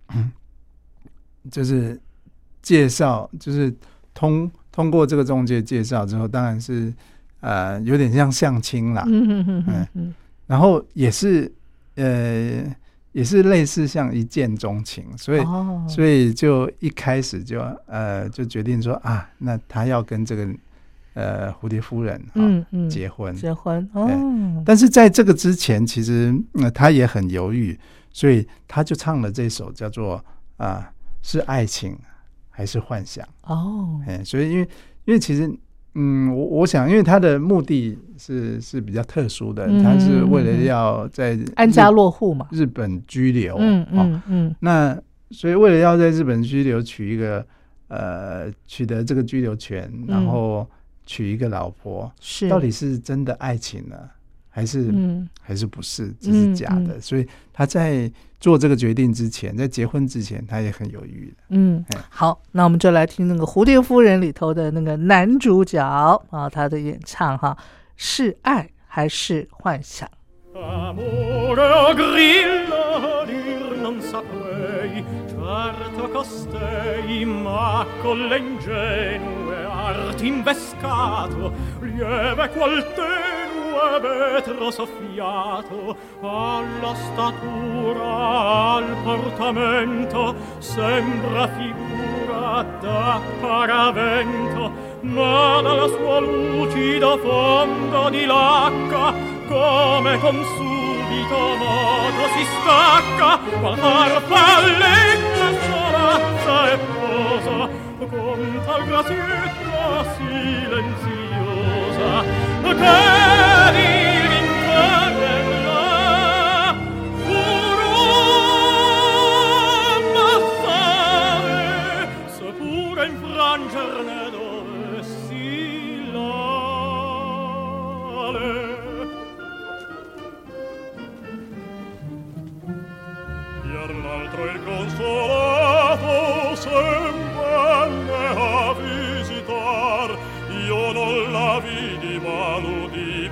[1.50, 2.00] 就是
[2.64, 3.72] 介绍，就是
[4.14, 6.92] 通通过这个中介介绍之后，当然是
[7.40, 10.14] 呃有点像相亲啦，嗯嗯嗯嗯，
[10.46, 11.52] 然后也是
[11.96, 12.64] 呃
[13.12, 15.84] 也是类似像一见钟情，所以、哦。
[15.86, 20.48] 所以就一开始就呃就决定说啊，那他要跟这个
[21.12, 22.88] 呃蝴蝶夫人啊、嗯嗯。
[22.88, 27.78] 结婚，结婚哦，但是在这个之前，其实呃他也很犹豫，
[28.10, 30.24] 所以他就唱了这首叫做
[30.56, 30.90] 啊、
[31.22, 31.98] 是爱情
[32.56, 33.26] 还是幻想？
[33.42, 34.68] 哦，哎，所以因为
[35.06, 35.52] 因为其实
[35.96, 43.88] 嗯，我我想，因为他的目的是是比较特殊的，嗯他是为了要在安家落户嘛，日本居留，嗯哦。
[43.92, 44.56] 嗯嗯。
[44.60, 44.96] 那
[45.30, 47.44] 所以为了要在日本居留，取一个
[47.88, 50.68] 呃取得这个居留权，然嗯后
[51.06, 52.48] 娶一个老婆，是。
[52.48, 53.96] 到底是真的爱情呢，
[54.54, 56.96] 还是、嗯还是不是，这是假的？
[56.96, 61.42] 嗯所以他在做这个决定之前，在结婚之前，他也很犹豫的。
[61.48, 65.84] 嗯哎，好，那我们就来听那个《蝴蝶夫人》里头的那个男主角
[66.30, 67.56] 啊，他的演唱哈，
[67.96, 70.08] 是爱还是幻想？
[84.00, 94.70] Vetro soffiato Alla statura, al portamento Sembra figura da paravento
[95.00, 105.46] Ma dalla sua lucida fondo di lacca come con subito moto si stacca qual farfalletta
[105.66, 107.68] solazza e posa
[107.98, 111.04] con tal grazietta silenziosa
[112.74, 113.93] che worthy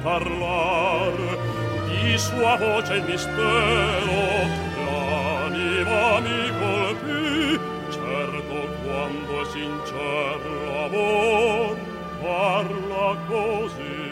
[0.02, 1.12] parlar
[1.88, 4.20] di sua voce il mistero.
[4.84, 11.76] L'anima mi colpì certo quando sincero l'amor
[12.20, 14.10] parla così.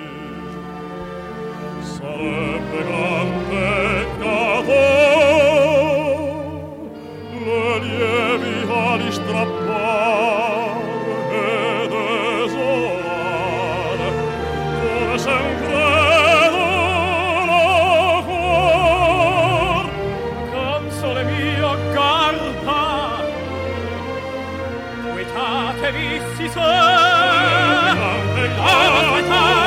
[1.83, 4.81] Sarebbe gran peccato
[7.45, 9.60] le lievi ali strappate
[25.21, 26.65] Aspettatevi si sa
[28.41, 29.60] Aspettatevi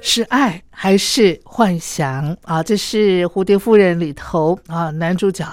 [0.00, 2.62] 是爱还是幻想啊？
[2.62, 5.44] 这是《蝴蝶夫人》里头啊，男主角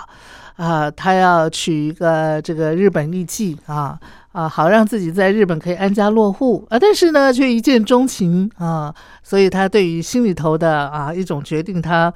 [0.55, 3.99] 啊，他要娶一个这个日本艺妓啊
[4.31, 12.11] 啊，好让自己在日本可以安家落户啊，但是呢，却一见钟情啊，所以他对于心里头的啊一种决定，他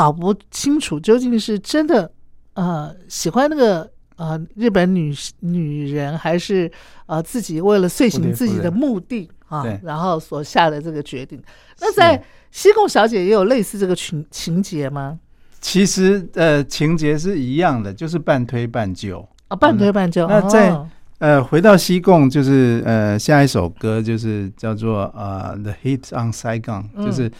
[0.00, 2.10] 搞不清楚究竟是真的
[2.54, 3.90] 呃喜欢那个。
[4.20, 6.70] 呃，日本女女人还是
[7.06, 11.42] 呃自己为了遂行自己的目的啊，然后所下的这个决定。
[11.80, 15.18] 那在西贡小姐也有类似这个情情节吗？
[15.62, 19.26] 其实呃情节是一样的，就是半推半就。
[19.48, 20.28] 啊，半推半就。
[20.28, 20.86] 那在哦
[21.20, 27.32] 呃，回到西贡，就是呃，下一首歌就是叫做呃《The Heat on Saigon》，嗯就是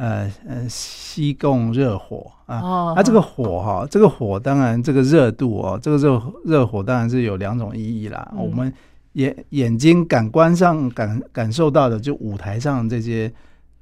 [0.00, 2.60] 呃呃西贡热火啊。
[2.60, 8.26] 哦啊，这个火哈，这个火当然这个热度哦，这个热热火当然是有两种意义啦。
[8.32, 8.72] 嗯我们
[9.12, 13.30] 眼眼睛感官上感感受到的，就舞台上这些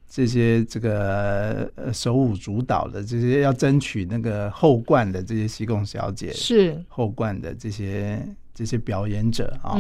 [0.09, 9.77] 这些这个呃手舞足蹈的这些要争取那个后冠的这些西贡小姐是，后冠的这些这些表演者啊。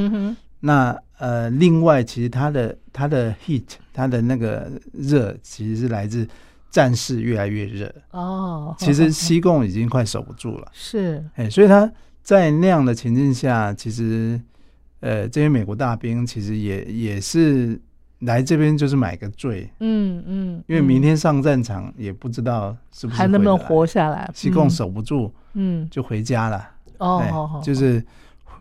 [0.61, 3.64] 那呃，另外其实他的他的 heat，
[3.99, 6.24] 它的那个热，其实是来自
[6.70, 7.92] 战事越来越热。
[8.12, 11.90] 哦，其实西贡已经快守不住了， 是，哎，所以他
[12.22, 14.40] 在那样的情境下，其实
[15.01, 17.80] 呃，这些美国大兵其实也也是
[18.20, 24.30] 来这边就是买个罪，嗯嗯，因为明天上战场也不知道是不是还能不能活下来？
[24.32, 26.57] 西贡嗯守不住嗯，就回家了，
[26.99, 28.01] 哎哦就是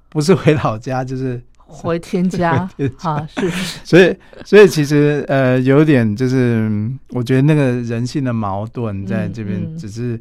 [0.10, 1.40] 不是回老家就是。
[1.68, 2.68] 回天家
[3.02, 3.50] 啊，是。
[3.50, 9.78] 是 所以，所以其实呃，有点就是，嗯我觉得那个人性的矛盾在这嗯边嗯。
[9.78, 10.20] 只是、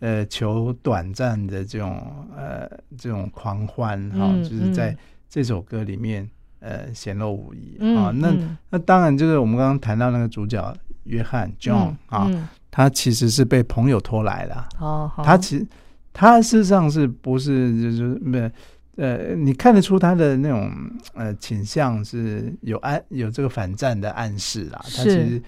[0.00, 4.98] 呃求短暂的这种呃这种狂欢哈、嗯就是在嗯。
[5.28, 6.28] 这首歌里面
[6.60, 8.12] 呃显露无遗嗯啊。
[8.14, 8.56] 那嗯。
[8.70, 10.74] 那当然就是我们刚刚谈到那个主角
[11.04, 14.64] 约翰 John 嗯啊，嗯他其实是被朋友拖来的
[15.24, 15.66] 他其实
[16.12, 18.50] 他事实上是不是就是没
[18.96, 20.70] 呃，你看得出他的那种
[21.14, 24.80] 呃倾向是有暗有这个反战的暗示啦。
[24.82, 25.42] 他其实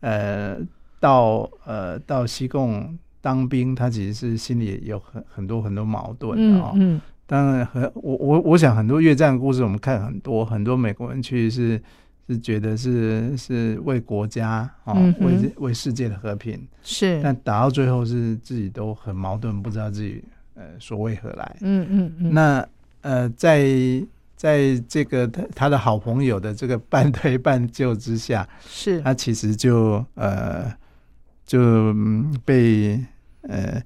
[0.00, 0.56] 呃
[1.00, 6.72] 到呃到西贡当兵，他其实是心里有很很多很多矛盾的哦。
[6.74, 11.80] 嗯嗯当然很我我我想很多越战的故事我们看很多很多美国人去是
[12.28, 16.60] 是觉得是是为国家哦、嗯为为世界的和平。
[16.82, 20.22] 是，但打到最后是自己都很矛盾，不知道自己
[20.54, 21.56] 呃所为何来。
[21.62, 22.68] 嗯嗯嗯，那
[23.02, 23.68] 呃，在
[24.34, 29.00] 在这个他他的好朋友的这个半推半就之下，是。
[29.02, 30.72] 他其实就呃
[31.44, 32.98] 就、嗯被
[33.42, 33.82] 呃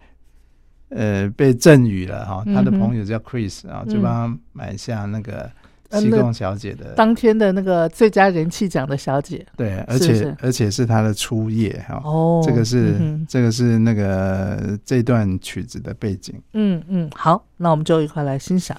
[0.89, 5.51] 呃被赠予了哈，他的朋友叫 Chris 啊，就嗯帮他买下那个
[5.93, 12.01] 西贡小姐的当天的那个最佳人气奖的小姐对，而且是而且是她的初夜哈。
[12.05, 16.35] 哦，这个是、嗯这个是那个这段曲子的背景。
[16.53, 18.77] 嗯嗯，好，那我们就一块来欣赏。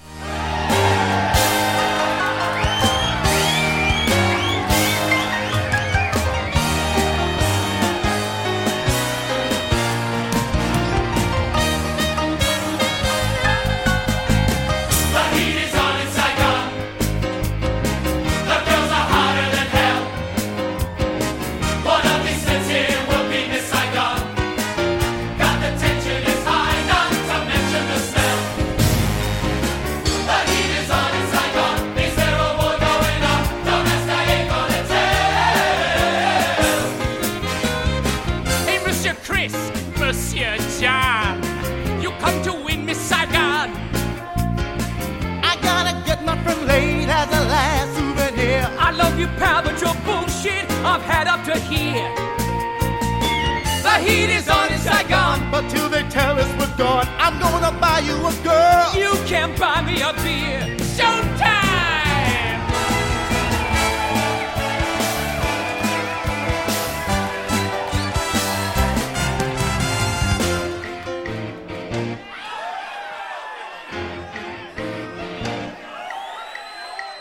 [56.78, 58.94] Tell gone, I'm gonna buy you a girl.
[58.94, 60.76] You can't buy me a beer.
[60.96, 61.58] Showtime!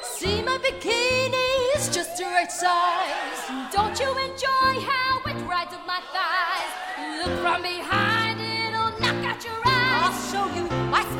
[0.03, 3.41] See my bikini is just the right size.
[3.71, 6.71] Don't you enjoy how it rides up my thighs?
[7.19, 8.06] Look from behind,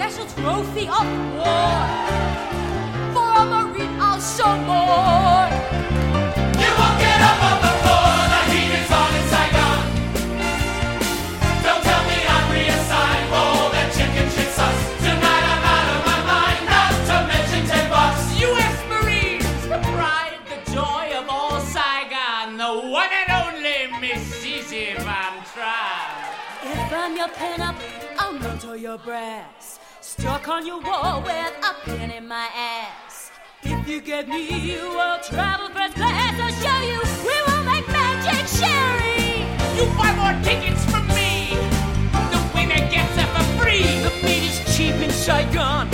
[0.10, 1.06] special trophy of
[1.36, 1.84] war.
[3.14, 5.48] For a marine, I'll show more.
[6.64, 8.12] You won't get up on the floor.
[8.32, 9.80] The heat is on in Saigon.
[11.66, 13.28] Don't tell me I'm reassigned.
[13.36, 14.82] Roll that chicken shit sauce.
[15.04, 16.62] Tonight I'm out of my mind.
[16.72, 18.24] Not to mention ten bucks.
[18.48, 18.78] U.S.
[18.88, 25.36] Marines, the pride, the joy of all Saigon, the one and only Miss Zizi Van
[25.52, 26.16] Trapp.
[26.64, 27.76] If I'm your pinup,
[28.18, 29.67] I'll mentor your brass.
[30.28, 33.32] Stuck on your wall with a pin in my ass.
[33.64, 36.36] If you get me, we'll travel first class.
[36.38, 39.48] I'll show you we will make magic, Sherry.
[39.78, 41.56] You buy more tickets from me.
[42.34, 43.88] The winner gets it for free.
[44.04, 45.88] The meat is cheap in Saigon.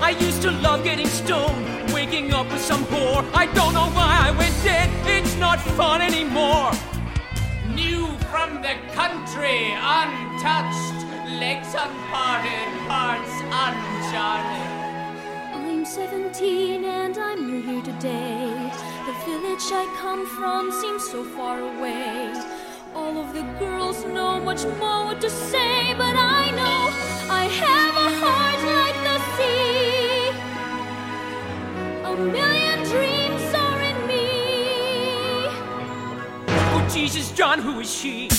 [0.00, 1.92] I used to love getting stoned.
[1.92, 3.28] Waking up with some whore.
[3.34, 4.88] I don't know why I went dead.
[5.08, 6.70] It's not fun anymore.
[7.74, 11.05] New from the country, untouched,
[11.40, 13.34] legs unparted, hearts
[13.64, 14.72] uncharted.
[15.52, 18.72] I'm 17 and I'm new here today.
[19.04, 22.32] The village I come from seems so far away.
[22.94, 26.80] All of the girls know much more what to say, but I know
[27.30, 30.30] I have a heart like the sea.
[32.12, 34.28] A million dreams are in me.
[36.48, 38.30] Oh, Jesus, John, who is she?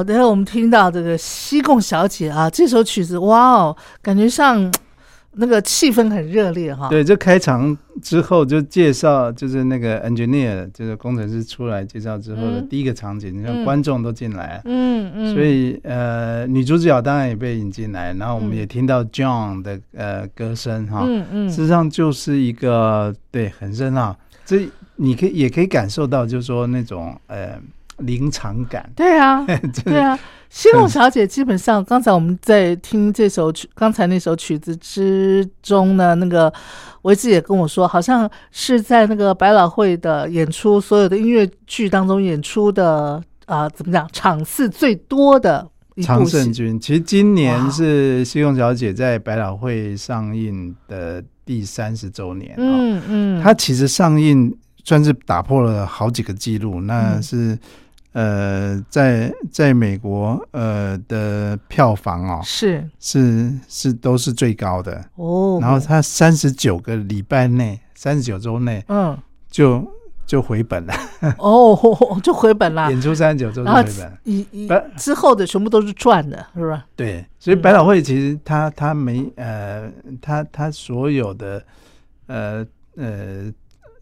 [0.00, 4.72] 好的，我们听到这个西贡小姐啊，这首曲子，哇哦，感觉上
[5.32, 6.88] 那个气氛很热烈哈。
[6.88, 12.68] 对，就开场之后就介绍，就是那个 engineer，就是工程师出来介绍之后的嗯。
[12.70, 14.62] 第一个场景，你看嗯观众都进来了。
[14.64, 21.50] 嗯嗯，所以呃，女主角当然也被引进来，然后我们嗯也听到 John 的呃歌声哈，嗯嗯。
[21.50, 27.60] 事实上就是一个对很热闹，这你可以也可以感受到，就是说那种呃
[28.00, 29.44] 临场感，对啊，
[29.84, 30.18] 对啊。
[30.48, 36.52] 西贡小姐基本上，刚才我们在听这首曲，刚才那首曲子之中呢，那个
[37.02, 46.26] 维志也跟我说，好像是在那个百老汇的演出，所有的音乐剧当中演出的啊、怎么讲，场次最多的一常。
[46.26, 46.80] 胜军。
[46.80, 57.58] 其实今年是《西贡小姐》在百老汇上映的第三十周年啊、嗯嗯，它其实上映算是打破了好几个记录，那嗯是、
[58.12, 69.16] 呃，在在美国呃的票房哦是是是都是最高的，哦，然后它三十九个礼拜内，三十九周内嗯
[69.48, 69.86] 就
[70.26, 70.94] 就回本了，
[71.38, 71.76] 哦，
[72.22, 74.18] 就回本了，演出三十九周就回本。
[74.24, 76.86] 一一不之后的全部都是赚的，是吧？
[76.96, 79.90] 对，所以百老汇其实它它没呃，
[80.20, 81.62] 它它所有的
[82.26, 83.52] 呃呃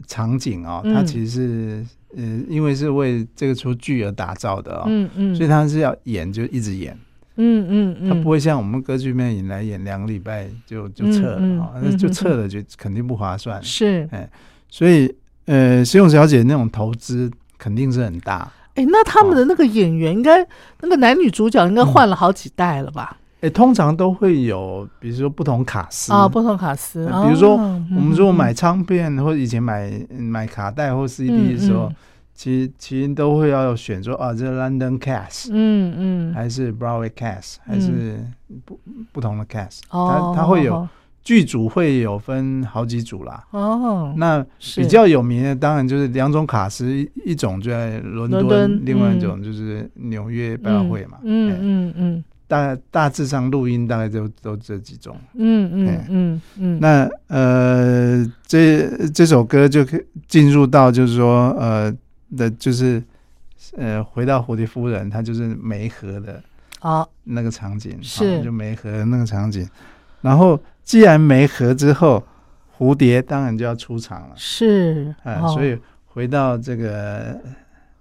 [0.07, 1.85] 场景哦，它嗯其实是
[2.17, 6.97] 呃，因为是为这个出剧而打造的哦，嗯嗯，所以它是要演就一直演，
[7.35, 14.07] 嗯嗯嗯，它不会像我们歌剧魅影来演两个礼拜就就撤了嗯嗯啊，那就嗯撤了就肯定不划算，是。
[14.11, 14.29] 哎
[14.71, 15.13] 所以
[15.45, 18.51] 呃，石勇小姐那种投资肯定是很大。
[18.75, 20.47] 哎，那他们的那个演员应该
[20.81, 23.17] 那个男女主角应该换了好几代了吧？
[23.41, 31.95] 诶，通常都会有，比如说不同卡司啊，不同卡司，呃比如说哦我们如果嗯买唱片或者以前买买卡带或 CD 的时候，嗯。
[32.39, 38.25] 其实其实都会要选说啊，这是 London cast、嗯嗯，还是 Broadway cast，还是
[38.63, 38.79] 不
[39.11, 40.87] 不同的 cast，、哦，它它会有
[41.21, 43.43] 剧组会有分好几组啦。
[43.51, 44.41] 哦，那
[44.77, 49.19] 比较有名的当然就是两种卡司，一一种就在伦敦，伦敦另外一嗯。
[49.19, 51.17] 种就是纽约百老汇嘛。
[51.23, 55.15] 嗯哎嗯嗯大大致上录音大概就都这几种。
[55.35, 61.95] 嗯嗯哎嗯嗯，那呃，这这首歌就可以进入到就是说呃
[62.35, 63.01] 的，就是
[63.77, 66.41] 呃回到蝴蝶夫人，她就是梅河的
[66.81, 68.39] 哦，那个场景，是。
[68.39, 69.69] 哦就梅河的那个场景。
[70.21, 72.23] 然后既然梅河之后，
[72.75, 75.47] 蝴蝶当然就要出场了，是，哎、哦。
[75.49, 75.77] 所以
[76.07, 77.39] 回到这个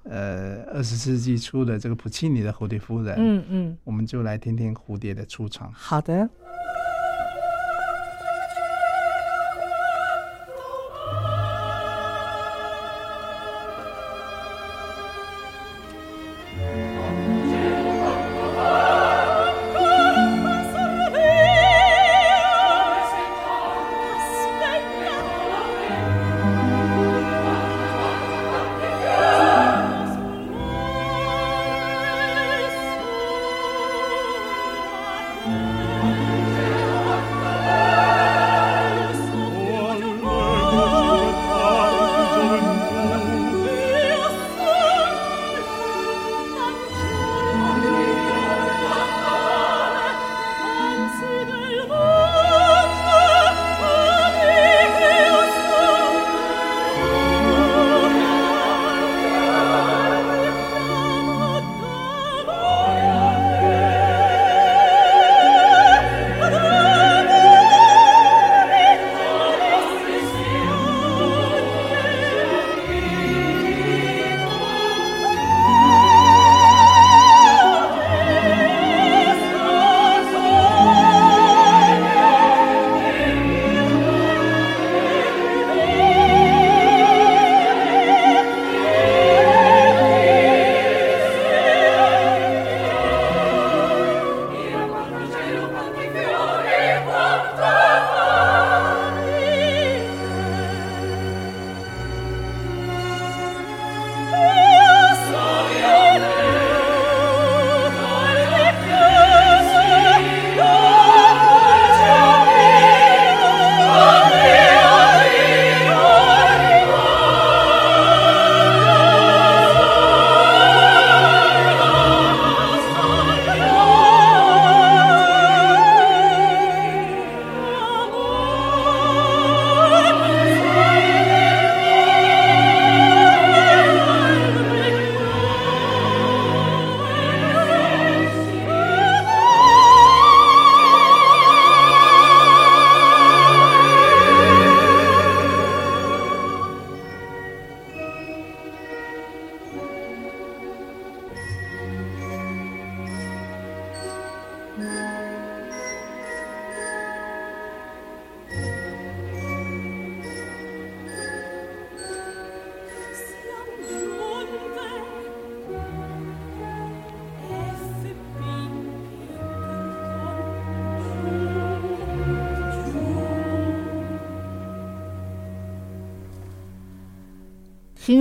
[0.09, 5.73] 呃二十世纪初的这个普契尼的蝴蝶夫人，嗯嗯，我们就来听听蝴蝶的出场。
[5.73, 6.29] 好的，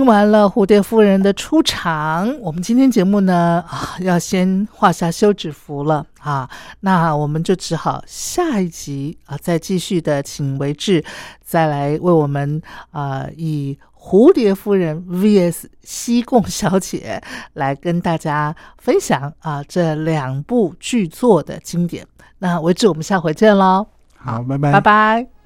[0.08, 6.48] 完了蝴蝶夫人的出场，我们今天节目呢啊要先画下休止符了啊，
[6.80, 11.04] 那我们就只好下一集啊再继续的请维志
[11.44, 22.06] 再来为我们啊以蝴蝶夫人 VS 西贡小姐来跟大家分享啊这两部剧作的经典。
[22.38, 23.86] 那维志，我们下回见喽，
[24.16, 25.37] 好，拜拜，拜拜。